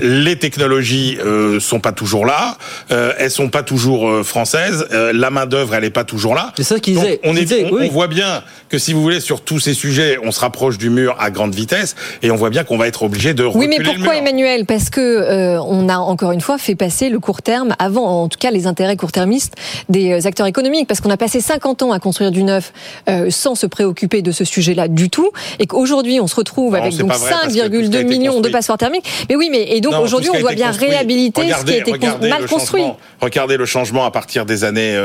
[0.00, 1.18] les technologies
[1.60, 2.56] sont pas toujours là,
[2.88, 4.86] elles sont pas toujours françaises.
[4.90, 6.52] la main d'œuvre, elle est pas toujours là.
[6.56, 9.74] C'est ça qu'ils on, est, on, voit bien que si vous voulez sur tous ces
[9.74, 12.86] sujets, on se rapproche du mur à grande vitesse et on voit bien qu'on va
[12.86, 13.44] être obligé de.
[13.44, 14.64] Oui, mais pourquoi Emmanuel?
[14.66, 18.38] Parce que on a encore une fois fait passer le court terme avant, en tout
[18.38, 19.54] cas les intérêts court-termistes
[19.88, 22.72] des euh, acteurs économiques, parce qu'on a passé 50 ans à construire du neuf
[23.08, 26.96] euh, sans se préoccuper de ce sujet-là du tout, et qu'aujourd'hui on se retrouve avec
[26.96, 29.08] donc 5,2 millions de passeports thermiques.
[29.28, 31.92] Mais oui, mais et donc aujourd'hui on doit bien réhabiliter ce qui a été
[32.28, 32.84] mal construit.
[33.20, 34.98] Regardez le changement à partir des années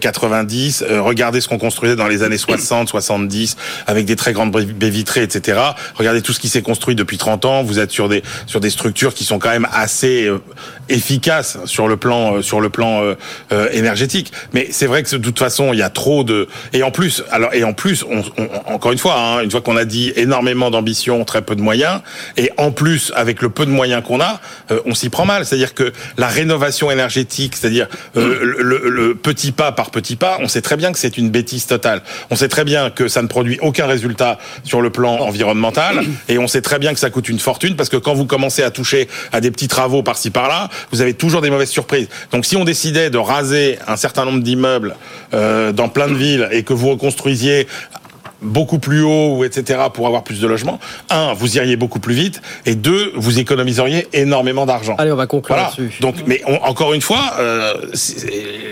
[0.00, 0.84] 90.
[0.88, 4.90] Euh, regardez ce qu'on construisait dans les années 60, 70, avec des très grandes baies
[4.90, 5.60] vitrées, etc.
[5.94, 7.62] Regardez tout ce qui s'est construit depuis 30 ans.
[7.62, 10.30] Vous êtes sur des sur des structures qui sont quand même assez
[10.88, 13.14] efficaces sur le plan sur le plan euh,
[13.52, 14.32] euh, énergétique.
[14.52, 17.22] Mais c'est vrai que de toute façon, il y a trop de et en plus,
[17.30, 18.22] alors et en plus, on,
[18.72, 22.00] encore une fois, hein, une fois qu'on a dit énormément d'ambition, très peu de moyens,
[22.36, 25.44] et en plus avec le peu de moyens qu'on a, euh, on s'y prend mal.
[25.44, 30.62] C'est-à-dire que la rénovation énergétique, c'est-à-dire le, le, petit pas par petit pas, on sait
[30.62, 32.02] très bien que c'est une bêtise totale.
[32.30, 36.38] On sait très bien que ça ne produit aucun résultat sur le plan environnemental, et
[36.38, 38.70] on sait très bien que ça coûte une fortune parce que quand vous commencez à
[38.70, 42.08] toucher à des petits travaux par-ci par-là, vous avez toujours des mauvaises surprises.
[42.32, 44.96] Donc si on décidait de raser un certain nombre d'immeubles
[45.34, 47.66] euh, dans plein de villes et que vous reconstruisiez
[48.42, 50.78] beaucoup plus haut, ou etc., pour avoir plus de logements,
[51.10, 54.96] un, vous iriez beaucoup plus vite, et deux, vous économiseriez énormément d'argent.
[54.98, 55.92] Allez, on va conclure là-dessus.
[56.00, 57.74] Donc, mais encore une fois, euh,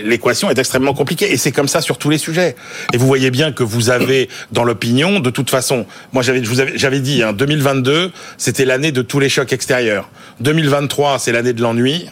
[0.03, 2.55] l'équation est extrêmement compliquée, et c'est comme ça sur tous les sujets.
[2.93, 6.43] Et vous voyez bien que vous avez dans l'opinion, de toute façon, moi j'avais,
[6.75, 10.09] j'avais dit, hein, 2022, c'était l'année de tous les chocs extérieurs.
[10.41, 12.09] 2023, c'est l'année de l'ennui.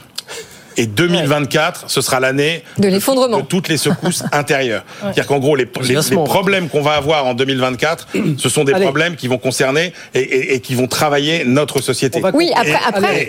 [0.79, 4.85] Et 2024, ce sera l'année de l'effondrement de, toutes les secousses intérieures.
[5.01, 8.07] C'est-à-dire qu'en gros, les, problèmes qu'on va avoir en 2024,
[8.37, 12.21] ce sont des problèmes qui vont concerner et, qui vont travailler notre société.
[12.33, 13.27] Oui, après, après,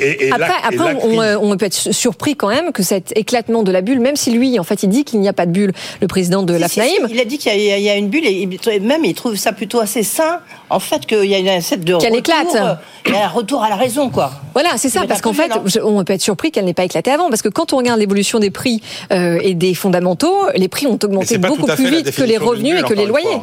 [0.63, 4.31] après, on, peut être surpris quand même que cet éclatement de la bulle, même si
[4.31, 6.69] lui, en fait, il dit qu'il n'y a pas de bulle, le président de la
[6.69, 7.09] FNAIM.
[7.11, 10.05] il a dit qu'il y, a une bulle et même il trouve ça plutôt assez
[10.05, 10.39] sain,
[10.71, 12.57] en fait, qu'il y a une cette de qu'elle éclate.
[13.07, 14.31] Il y a un retour à la raison, quoi.
[14.53, 15.51] Voilà, c'est ça, parce qu'en fait,
[15.83, 18.39] on peut être surpris qu'elle n'ait pas éclaté avant parce que quand on regarde l'évolution
[18.39, 18.83] des prix
[19.13, 22.83] euh, et des fondamentaux, les prix ont augmenté beaucoup plus vite que les revenus et
[22.83, 23.41] que les loyers.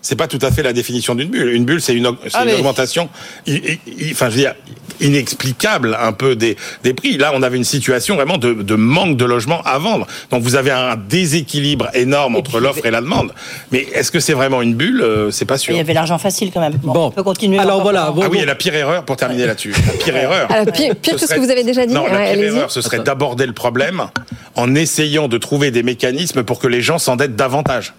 [0.00, 1.50] C'est pas tout à fait la définition d'une bulle.
[1.50, 3.08] Une bulle, c'est une, ah, augmentation,
[3.46, 4.54] enfin, je veux dire,
[5.00, 7.16] inexplicable un peu des, des prix.
[7.16, 10.06] Là, on avait une situation vraiment de, de manque de logements à vendre.
[10.30, 13.32] Donc, vous avez un déséquilibre énorme entre l'offre et la demande.
[13.70, 15.02] Mais est-ce que c'est vraiment une bulle?
[15.02, 15.74] Euh, C'est pas sûr.
[15.74, 16.74] Il y avait l'argent facile quand même.
[16.82, 17.58] Bon, on peut continuer.
[17.58, 18.06] Alors voilà.
[18.08, 19.74] ah oui, et la pire erreur pour terminer là-dessus.
[19.86, 20.48] La pire erreur.
[20.72, 21.94] pire, pire que ce que vous avez déjà dit.
[21.94, 24.08] Non, la pire erreur, ce serait d'aborder le problème
[24.54, 27.94] en essayant de trouver des mécanismes pour que les gens s'endettent davantage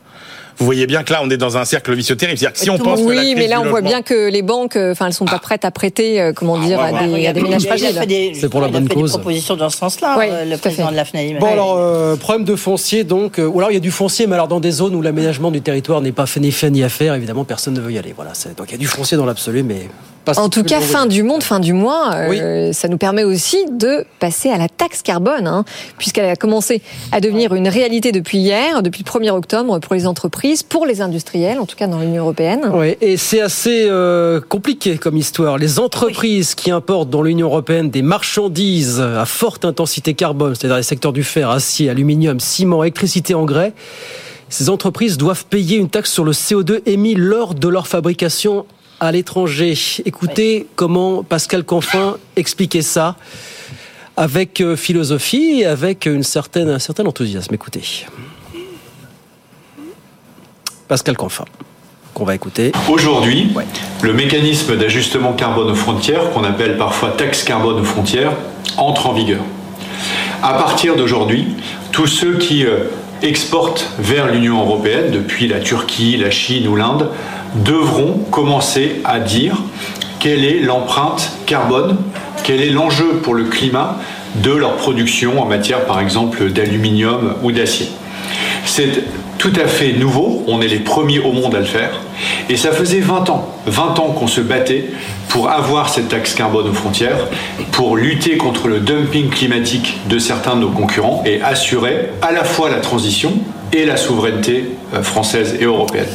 [0.58, 2.38] vous voyez bien que là, on est dans un cercle vicieux terrible.
[2.38, 4.42] C'est-à-dire que si on pense oui, que la mais là, on voit bien que les
[4.42, 5.40] banques, euh, enfin, elles sont pas ah.
[5.40, 8.00] prêtes à prêter, euh, comment ah, dire, à, des, à, des, ménages fragiles.
[8.36, 9.12] C'est pour la bonne cause.
[9.12, 11.40] Des propositions dans ce sens-là, euh, le président de la FNAIM.
[11.40, 14.48] Bon, alors, problème de foncier, donc, ou alors il y a du foncier, mais alors
[14.48, 17.14] dans des zones où l'aménagement du territoire n'est pas fait ni fait ni à faire,
[17.14, 18.14] évidemment, personne ne veut y aller.
[18.16, 18.34] Voilà.
[18.58, 19.88] Donc il y a du foncier dans l'absolu, mais
[20.38, 24.06] En tout cas, fin du monde, fin du mois, euh, ça nous permet aussi de
[24.20, 25.66] passer à la taxe carbone, hein,
[25.98, 30.08] puisqu'elle a commencé à devenir une réalité depuis hier, depuis le 1er octobre, pour les
[30.08, 32.72] entreprises, pour les industriels, en tout cas dans l'Union européenne.
[32.74, 35.58] Oui, et c'est assez euh, compliqué comme histoire.
[35.58, 40.84] Les entreprises qui importent dans l'Union européenne des marchandises à forte intensité carbone, c'est-à-dire les
[40.84, 43.74] secteurs du fer, acier, aluminium, ciment, électricité, engrais,
[44.50, 48.66] ces entreprises doivent payer une taxe sur le CO2 émis lors de leur fabrication
[49.04, 49.78] à l'étranger.
[50.06, 53.18] Écoutez comment Pascal Canfin expliquait ça
[54.16, 57.54] avec euh, philosophie et avec une certaine, un certain enthousiasme.
[57.54, 58.06] Écoutez.
[60.88, 61.44] Pascal Canfin,
[62.14, 62.72] qu'on va écouter.
[62.90, 63.54] Aujourd'hui,
[64.02, 68.32] le mécanisme d'ajustement carbone aux frontières, qu'on appelle parfois taxe carbone aux frontières,
[68.78, 69.42] entre en vigueur.
[70.42, 71.48] À partir d'aujourd'hui,
[71.92, 72.86] tous ceux qui euh,
[73.22, 77.10] exportent vers l'Union européenne, depuis la Turquie, la Chine ou l'Inde,
[77.56, 79.58] devront commencer à dire
[80.20, 81.98] quelle est l'empreinte carbone,
[82.44, 84.00] quel est l'enjeu pour le climat
[84.36, 87.90] de leur production en matière par exemple d'aluminium ou d'acier.
[88.66, 89.04] C'est
[89.38, 91.92] tout à fait nouveau, on est les premiers au monde à le faire,
[92.50, 94.86] et ça faisait 20 ans, 20 ans qu'on se battait
[95.28, 97.28] pour avoir cette taxe carbone aux frontières,
[97.74, 102.46] pour lutter contre le dumping climatique de certains de nos concurrents et assurer à la
[102.46, 103.34] fois la transition
[103.74, 106.08] et la souveraineté euh, française et européenne.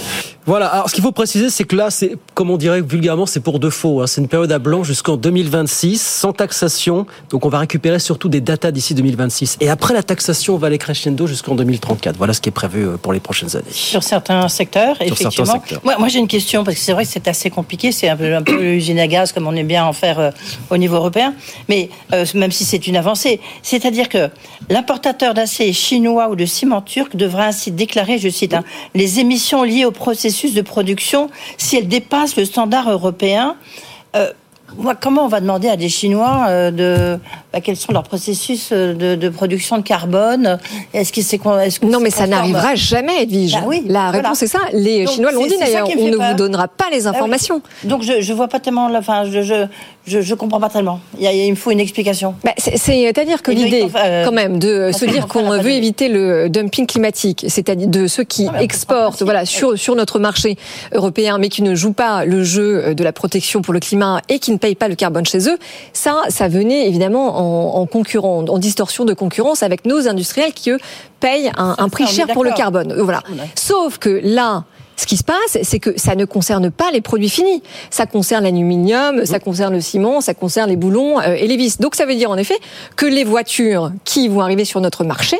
[0.49, 0.69] Voilà.
[0.69, 3.59] Alors, ce qu'il faut préciser, c'est que là, c'est, comme on dirait vulgairement, c'est pour
[3.59, 4.01] de faux.
[4.01, 4.07] Hein.
[4.07, 7.07] C'est une période à blanc jusqu'en 2026, sans taxation.
[7.29, 9.59] Donc, on va récupérer surtout des datas d'ici 2026.
[9.61, 12.17] Et après la taxation, on va aller crescendo jusqu'en 2034.
[12.17, 13.67] Voilà ce qui est prévu euh, pour les prochaines années.
[13.71, 15.31] Sur certains secteurs, Sur effectivement.
[15.31, 15.81] certains secteurs.
[15.85, 17.93] Moi, moi j'ai une question, parce que c'est vrai que c'est assez compliqué.
[17.93, 20.31] C'est un peu, un peu l'usine à gaz, comme on aime bien en faire euh,
[20.71, 21.35] au niveau européen.
[21.69, 24.31] Mais euh, même si c'est une avancée, c'est-à-dire que
[24.71, 29.63] l'importateur d'acier chinois ou de ciment turc devra ainsi déclarer, je cite, hein, les émissions
[29.63, 33.57] liées au processus de production si elles dépassent le standard européen.
[34.17, 34.33] Euh,
[34.77, 37.19] moi, comment on va demander à des Chinois euh, de
[37.53, 40.59] bah, quels sont leurs processus euh, de, de production de carbone?
[40.95, 43.55] Est-ce que c'est est Non, mais ça n'arrivera jamais, Edwige.
[43.55, 44.11] Bah oui, la voilà.
[44.29, 44.59] réponse est ça.
[44.73, 45.89] Les Donc, Chinois l'ont dit d'ailleurs.
[45.99, 46.29] On ne peur.
[46.31, 47.17] vous donnera pas les Ah oui.
[47.17, 47.63] informations.
[47.85, 48.89] Donc je je vois pas tellement.
[48.95, 49.67] Enfin, je je
[50.07, 51.01] je, je comprends pas tellement.
[51.19, 52.35] Il, y a- il me faut une explication.
[52.45, 56.49] Bah, c'est- C'est-à-dire que l'idée, euh, quand même, de se dire qu'on veut éviter le
[56.49, 60.57] dumping climatique, c'est-à-dire de ceux qui exportent, voilà, sur sur notre marché
[60.95, 64.39] européen, mais qui ne jouent pas le jeu de la protection pour le climat et
[64.39, 65.59] qui ne payent pas le carbone chez eux,
[65.93, 70.71] ça, ça venait évidemment en, en concurrent, en distorsion de concurrence avec nos industriels qui
[70.71, 70.79] eux
[71.21, 72.93] payent un, un prix cher pour le carbone.
[72.93, 73.23] Euh, Voilà.
[73.55, 74.65] Sauf que là.
[75.01, 77.63] Ce qui se passe, c'est que ça ne concerne pas les produits finis.
[77.89, 81.79] Ça concerne l'aluminium, ça concerne le ciment, ça concerne les boulons euh, et les vis.
[81.79, 82.57] Donc ça veut dire en effet
[82.97, 85.39] que les voitures qui vont arriver sur notre marché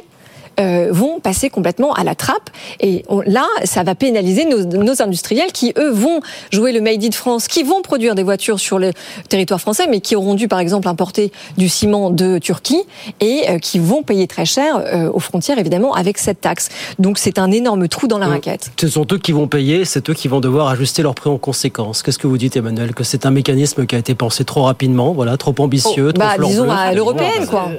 [0.59, 2.51] euh, vont passer complètement à la trappe.
[2.81, 6.21] Et on- là, ça va pénaliser nos, nos industriels qui, eux, vont
[6.53, 8.93] jouer le Made in France, qui vont produire des voitures sur le
[9.29, 12.83] territoire français, mais qui auront dû, par exemple, importer du ciment de Turquie
[13.21, 16.69] et euh, qui vont payer très cher euh, aux frontières, évidemment, avec cette taxe.
[16.99, 18.71] Donc c'est un énorme trou dans la raquette.
[18.81, 21.39] Ce sont eux qui vont payer, c'est eux qui vont devoir ajuster leur prix en
[21.39, 22.03] conséquence.
[22.03, 22.95] Qu'est-ce que vous dites, Emmanuel?
[22.95, 26.35] Que c'est un mécanisme qui a été pensé trop rapidement, voilà, trop ambitieux, trop bah,
[26.43, 27.71] disons à l'européenne, quoi.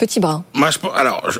[0.00, 0.42] Petit bras.
[0.54, 1.38] Moi, je, alors, je-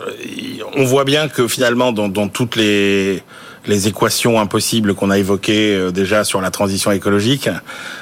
[0.76, 3.22] on voit bien que finalement, dans, dans toutes les
[3.66, 7.48] les équations impossibles qu'on a évoquées euh, déjà sur la transition écologique,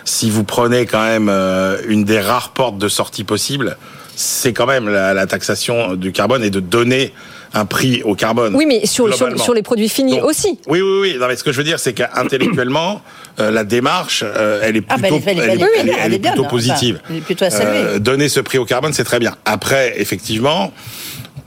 [0.04, 3.76] si vous prenez quand même euh, une des rares portes de sortie possibles,
[4.14, 7.12] c'est quand même la, la taxation du carbone et de donner
[7.54, 8.54] un prix au carbone.
[8.54, 10.58] Oui, mais sur, sur, les produits finis Donc, aussi.
[10.66, 11.16] Oui, oui, oui.
[11.18, 13.00] Non, mais ce que je veux dire, c'est qu'intellectuellement,
[13.40, 17.00] euh, la démarche, euh, elle est plutôt, elle est- plutôt positive.
[17.02, 17.78] Enfin, elle est plutôt à saluer.
[17.78, 19.36] Euh, donner ce prix au carbone, c'est très bien.
[19.44, 20.72] Après, effectivement,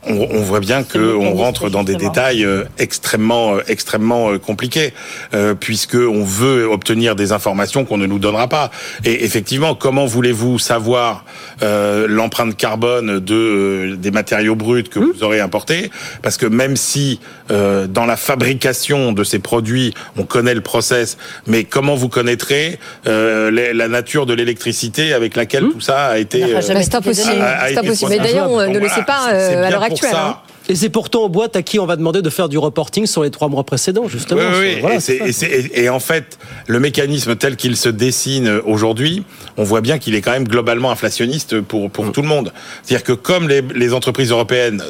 [0.08, 4.38] on, on voit bien que on rentre dans des détails euh, extrêmement, euh, extrêmement euh,
[4.40, 4.94] compliqués,
[5.34, 8.72] euh, puisque on veut obtenir des informations qu'on ne nous donnera pas.
[9.06, 11.26] Et effectivement, comment voulez-vous savoir
[11.62, 15.92] euh, l'empreinte carbone de euh, des matériaux bruts que vous aurez importés?
[16.24, 17.20] Parce que même si
[17.52, 22.80] euh, dans la fabrication de ces produits, on connaît le process, mais comment vous connaîtrez
[23.08, 26.96] euh, les- la nature de l'électricité avec laquelle tout ça a été euh, Bah, c'est
[26.96, 27.42] impossible.
[27.42, 28.12] a- a C'est été impossible.
[28.12, 30.12] Mais d'ailleurs, on ne le sait pas euh, à l'heure actuelle.
[30.12, 30.28] ça.
[30.28, 30.38] hein.
[30.70, 33.24] Et c'est pourtant en boîte à qui on va demander de faire du reporting sur
[33.24, 34.42] les trois mois précédents, justement.
[34.42, 34.80] Oui, oui, oui.
[34.80, 35.94] Voilà, et, ça.
[35.94, 36.38] en fait,
[36.68, 39.24] le mécanisme tel qu'il se dessine aujourd'hui,
[39.58, 42.54] on voit bien qu'il est quand même globalement inflationniste pour, pour tout le monde.
[42.84, 44.84] C'est-à-dire que comme les, les entreprises européennes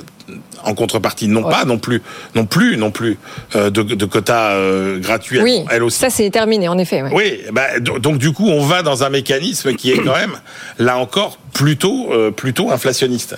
[0.63, 2.01] en contrepartie, non pas non plus,
[2.35, 3.17] non plus, non plus
[3.55, 5.39] euh, de, de quotas euh, gratuits.
[5.41, 5.97] Oui, aussi.
[5.99, 7.01] ça c'est terminé en effet.
[7.01, 7.09] ouais.
[7.13, 10.37] Oui, bah, do- donc du coup, on va dans un mécanisme qui est quand même,
[10.77, 13.35] là encore, plutôt, euh, plutôt inflationniste.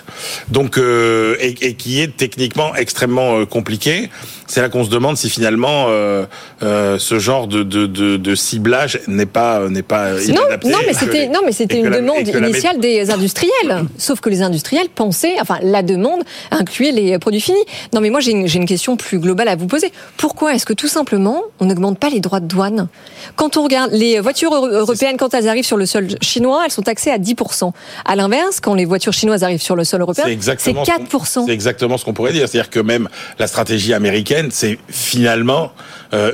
[0.50, 4.10] Donc, euh, et, et qui est techniquement extrêmement euh, compliqué.
[4.48, 6.26] C'est là qu'on se demande si finalement euh,
[6.62, 10.70] euh, ce genre de, de, de, de ciblage n'est pas n'est pas Non, inadapté.
[10.70, 13.86] non, mais c'était non, mais c'était une demande la initiale des industriels.
[13.98, 16.22] Sauf que les industriels pensaient, enfin, la demande
[16.52, 17.58] incluait les produits finis.
[17.94, 19.91] Non, mais moi j'ai une, j'ai une question plus globale à vous poser.
[20.18, 22.88] Pourquoi est-ce que tout simplement on n'augmente pas les droits de douane?
[23.36, 26.72] Quand on regarde les voitures euro- européennes, quand elles arrivent sur le sol chinois, elles
[26.72, 27.72] sont taxées à 10%.
[28.06, 30.91] À l'inverse, quand les voitures chinoises arrivent sur le sol européen, C'est c'est exactement, ce
[30.91, 31.46] qu'on- 4%.
[31.46, 32.48] C'est exactement ce qu'on pourrait dire.
[32.50, 33.08] C'est-à-dire que même
[33.39, 35.73] la stratégie américaine, c'est finalement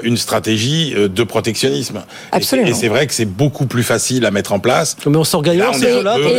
[0.04, 1.98] une stratégie euh, de protectionnisme.
[1.98, 2.68] Et c'est- Absolument.
[2.68, 4.96] Et c'est vrai que c'est beaucoup plus facile à mettre en place.
[5.06, 5.24] Mais on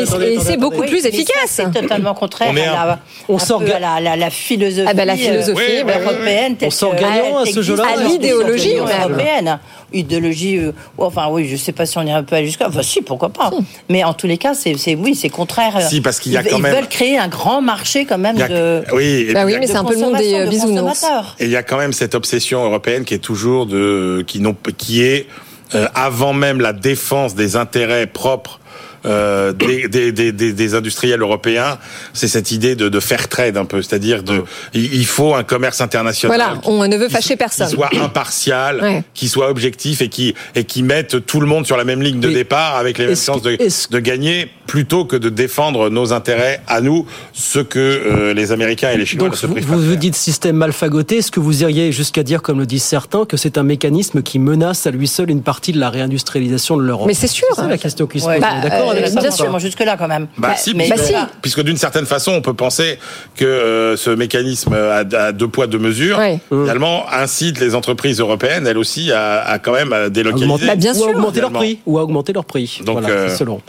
[0.06, 1.34] peu- Et, c'est beaucoup Oui, plus efficace.
[1.48, 2.52] C'est totalement contraire à,
[2.86, 5.80] la, on un sort peu ga- à la, la, la philosophie, Ah ben, la philosophie,
[5.80, 6.12] euh, bah oui, oui.
[6.14, 6.56] européenne.
[6.62, 9.58] On sort que- gagnant à ce jeu-là À l'idéologie, européenne.
[9.92, 12.68] Idéologie, euh, enfin oui, je sais pas si on irait un peu jusqu'à.
[12.68, 13.50] Enfin si, pourquoi pas.
[13.88, 15.80] Mais en tous les cas, c'est oui, c'est contraire.
[15.88, 18.18] Si, parce qu'il y a Ils- quand ils même- veulent créer un grand marché quand
[18.18, 18.82] même a- de.
[18.92, 21.00] oui, et Bah oui, mais c'est un peu le monde des euh, de bisounours.
[21.00, 21.36] consommateurs.
[21.40, 24.56] Et il y a quand même cette obsession européenne qui est toujours de qui non
[24.76, 25.26] qui est
[25.74, 28.58] euh, avant même la défense des intérêts propres
[29.06, 31.78] euh, des, des, des, des, industriels européens,
[32.12, 34.42] c'est cette idée de, de fair trade un peu, c'est-à-dire de
[34.74, 36.36] il faut un commerce international.
[36.36, 37.68] Voilà, on ne veut fâcher personne.
[37.68, 39.02] Qui soit impartial, Ouais.
[39.14, 42.20] qui soit objectif et qui et qui mette tout le monde sur la même ligne
[42.20, 46.60] de départ avec les mêmes chances de, de gagner plutôt que de défendre nos intérêts
[46.68, 49.80] à nous, ce que euh, les Américains et les Chinois Donc se vous, privent vous
[49.82, 51.16] vous dites système mal fagoté.
[51.18, 54.38] Est-ce que vous iriez jusqu'à dire, comme le disent certains, que c'est un mécanisme qui
[54.38, 57.08] menace à lui seul une partie de la réindustrialisation de l'Europe?
[57.08, 57.48] Mais c'est sûr.
[57.56, 58.34] C'est la question qui se Ouais.
[58.34, 58.42] pose.
[58.42, 59.58] Bah, D'accord euh, bien sûr.
[59.58, 60.28] jusque-là quand même.
[60.38, 61.36] Bah, si, mais puisque, bah si.
[61.42, 63.00] puisque d'une certaine façon, on peut penser
[63.34, 66.38] que euh, ce mécanisme à, à deux poids deux mesures, Ouais.
[66.48, 70.44] finalement, incite les entreprises européennes, elles aussi, à, à quand même à délocaliser.
[70.44, 71.08] Augmenter, Bah, bien ou sûr.
[71.08, 71.80] à augmenter leur prix.
[71.86, 72.78] Ou à augmenter leur prix.
[72.84, 73.60] Donc, voilà, euh, selon.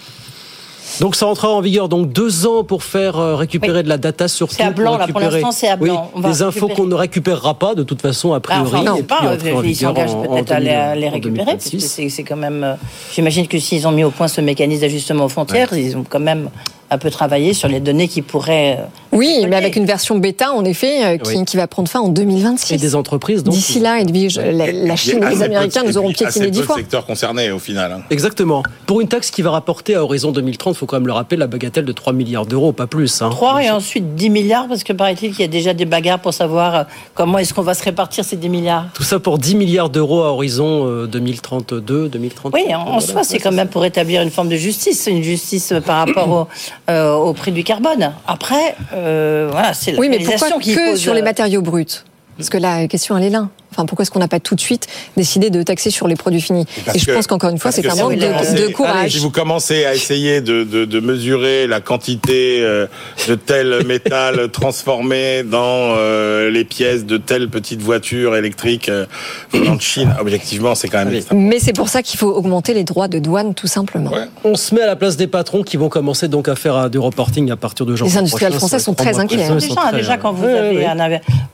[1.02, 3.84] Donc ça rentrera en vigueur donc deux ans pour faire euh, récupérer Oui.
[3.86, 6.12] de la data sur C'est à blanc, là, pour l'instant, c'est à blanc.
[6.14, 8.68] On va des infos qu'on ne récupérera pas de toute façon a Ah, priori.
[8.68, 11.02] enfin, non, et puis pas, en ils s'engagent en- en peut-être à les, à les
[11.02, 11.80] 2000, en récupérer, 2026.
[11.82, 12.64] c'est c'est quand même.
[12.64, 12.74] euh,
[13.14, 16.20] J'imagine que s'ils ont mis au point ce mécanisme d'ajustement aux frontières, ils ont quand
[16.20, 16.52] même
[16.92, 18.78] un peu travaillé sur les données qui pourraient.
[18.80, 21.46] euh, Oui, mais avec une version bêta, en effet, euh, qui, Oui.
[21.46, 22.74] qui va prendre fin en 2026.
[22.74, 23.54] Et des entreprises donc.
[23.54, 26.76] D'ici là, Edwige, la, la Chine et les Américains nous auront piétiné dix fois.
[26.76, 27.92] secteurs concernés au final.
[27.94, 28.02] hein.
[28.10, 28.62] Exactement.
[28.86, 31.38] Pour une taxe qui va rapporter à horizon 2030, il faut quand même le rappeler,
[31.38, 33.22] la bagatelle de 3 milliards d'euros, pas plus.
[33.22, 33.30] Hein.
[33.30, 36.34] 3 et ensuite 10 milliards, parce que paraît-il qu'il y a déjà des bagarres pour
[36.34, 36.84] savoir euh,
[37.16, 38.88] comment est-ce qu'on va se répartir ces 10 milliards.
[38.94, 42.54] Tout ça pour 10 milliards d'euros à horizon euh, 2032, 2030.
[42.54, 45.74] Oui, en, en soi, c'est quand même pour établir une forme de justice, une justice
[45.86, 46.48] par rapport au,
[46.90, 48.14] euh, au prix du carbone.
[48.28, 51.62] Après, euh, voilà, c'est la Oui, mais pourquoi qui que pose, sur les euh, matériaux
[51.62, 52.04] bruts?
[52.38, 53.50] Parce que la question, elle est là.
[53.72, 56.42] Enfin, pourquoi est-ce qu'on n'a pas tout de suite décidé de taxer sur les produits
[56.42, 59.12] finis Parce Et je que- pense qu'encore une fois, c'est un manque de, Allez, courage.
[59.12, 62.88] si vous commencez à essayer de, de, de mesurer la quantité euh,
[63.30, 69.06] de tel métal transformé dans euh, les pièces de telle petite voiture électrique euh,
[69.52, 72.84] venant de Chine, objectivement, c'est quand même Mais c'est pour ça qu'il faut augmenter les
[72.84, 74.12] droits de douane, tout simplement.
[74.12, 74.26] Ouais.
[74.44, 76.90] On se met à la place des patrons qui vont commencer donc à faire euh,
[76.90, 78.14] du reporting à partir de janvier.
[78.16, 79.56] Les industriels français ça sont très inquiets, hein.
[79.56, 80.86] Déjà, très, déjà, quand vous avez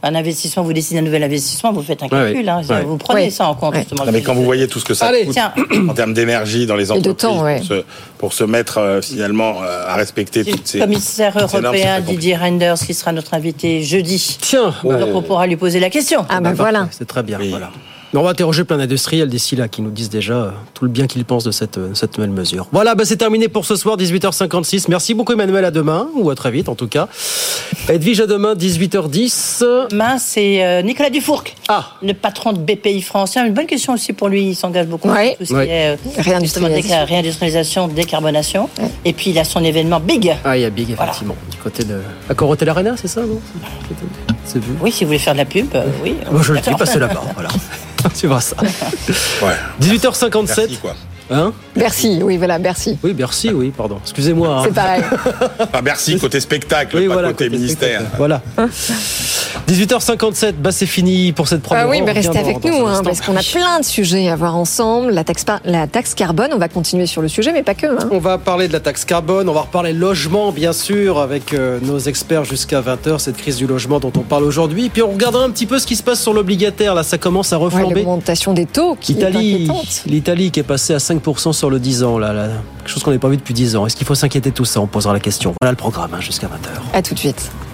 [0.03, 2.49] un investissement, vous décidez un nouvel investissement, vous faites un Ouais, calcul.
[2.49, 2.83] hein, ouais.
[2.83, 3.29] Vous prenez Ouais.
[3.29, 3.79] ça en compte, Ouais.
[3.81, 4.05] justement.
[4.05, 5.25] Non, mais quand vous voyez tout ce que ça Allez.
[5.25, 5.53] coûte Tiens.
[5.89, 7.57] en termes d'énergie dans les entreprises temps, ouais.
[7.57, 7.83] pour, se,
[8.17, 11.99] pour se mettre euh, finalement euh, à respecter toutes ces commissaire européen.
[12.01, 14.37] Didier Reinders, qui sera notre invité jeudi.
[14.41, 16.25] Tiens, bah, Donc on pourra lui poser la question.
[16.29, 16.87] Ah ben bah, voilà.
[16.91, 17.37] C'est très bien.
[17.39, 17.49] Oui.
[17.49, 17.69] Voilà.
[18.13, 21.07] On va interroger plein d'industriels d'ici là qui nous disent déjà euh, tout le bien
[21.07, 22.67] qu'ils pensent de cette, euh, cette nouvelle mesure.
[22.71, 24.85] Voilà, bah, c'est terminé pour ce soir, 18h56.
[24.87, 27.09] Merci beaucoup Emmanuel, à demain, ou à très vite en tout cas.
[27.89, 29.87] Edwige, à demain, 18h10.
[29.91, 33.35] Demain, c'est euh, Nicolas Dufourc, Ah, le patron de BPI France.
[33.35, 34.47] Une bonne question aussi pour lui.
[34.49, 35.35] Il s'engage beaucoup Ouais.
[35.37, 35.65] tout ce Ouais.
[35.65, 37.87] qui est Réindustrialisation.
[37.89, 38.69] décarbonation.
[39.05, 40.33] Et puis il a son événement Big.
[40.45, 41.11] ah il y a Big, Voilà.
[41.11, 41.99] effectivement, du côté de...
[42.29, 43.39] À Corotel Arena, c'est ça, non?
[44.45, 46.15] C'est vu Oui, si vous voulez faire de la pub, euh, oui.
[46.31, 47.49] Moi, je le dis, passer là-bas, voilà.
[48.19, 48.55] tu vois ça.
[48.61, 49.55] Ouais.
[49.81, 50.31] 18h57.
[50.57, 50.95] Merci, quoi.
[51.29, 52.97] Hein Bercy, oui, voilà, Bercy.
[53.03, 53.97] oui, merci, oui, pardon.
[54.01, 54.47] Excusez-moi.
[54.59, 54.61] hein.
[54.65, 55.01] C'est pareil.
[55.59, 58.01] Enfin, merci côté spectacle, Oui, pas voilà, côté, côté ministère.
[58.17, 58.41] Voilà.
[59.67, 63.19] 18h57, bah c'est fini pour cette première Ah oui, mais restez avec nous, hein, parce
[63.21, 65.11] qu'on a plein de sujets à voir ensemble.
[65.11, 67.87] La taxe, la taxe carbone, on va continuer sur le sujet, mais pas que.
[67.87, 68.07] hein.
[68.11, 71.79] On va parler de la taxe carbone, on va reparler logement bien sûr avec euh,
[71.81, 74.89] nos experts jusqu'à 20h, cette crise du logement dont on parle aujourd'hui.
[74.89, 77.51] Puis on regardera un petit peu ce qui se passe sur l'obligataire, là ça commence
[77.51, 77.95] à Ouais, reflamber.
[77.95, 80.03] L'augmentation des taux qui L'Italie, est inquiétante.
[80.05, 81.16] l'Italie qui est passée à 5%
[81.53, 82.47] sur le 10 ans, là, là.
[82.79, 83.85] quelque chose qu'on n'a pas vu depuis 10 ans.
[83.85, 84.81] Est-ce qu'il faut s'inquiéter de tout ça?
[84.81, 85.53] On posera la question.
[85.61, 86.93] Voilà le programme hein, jusqu'à 20h.
[86.93, 87.51] À tout de suite.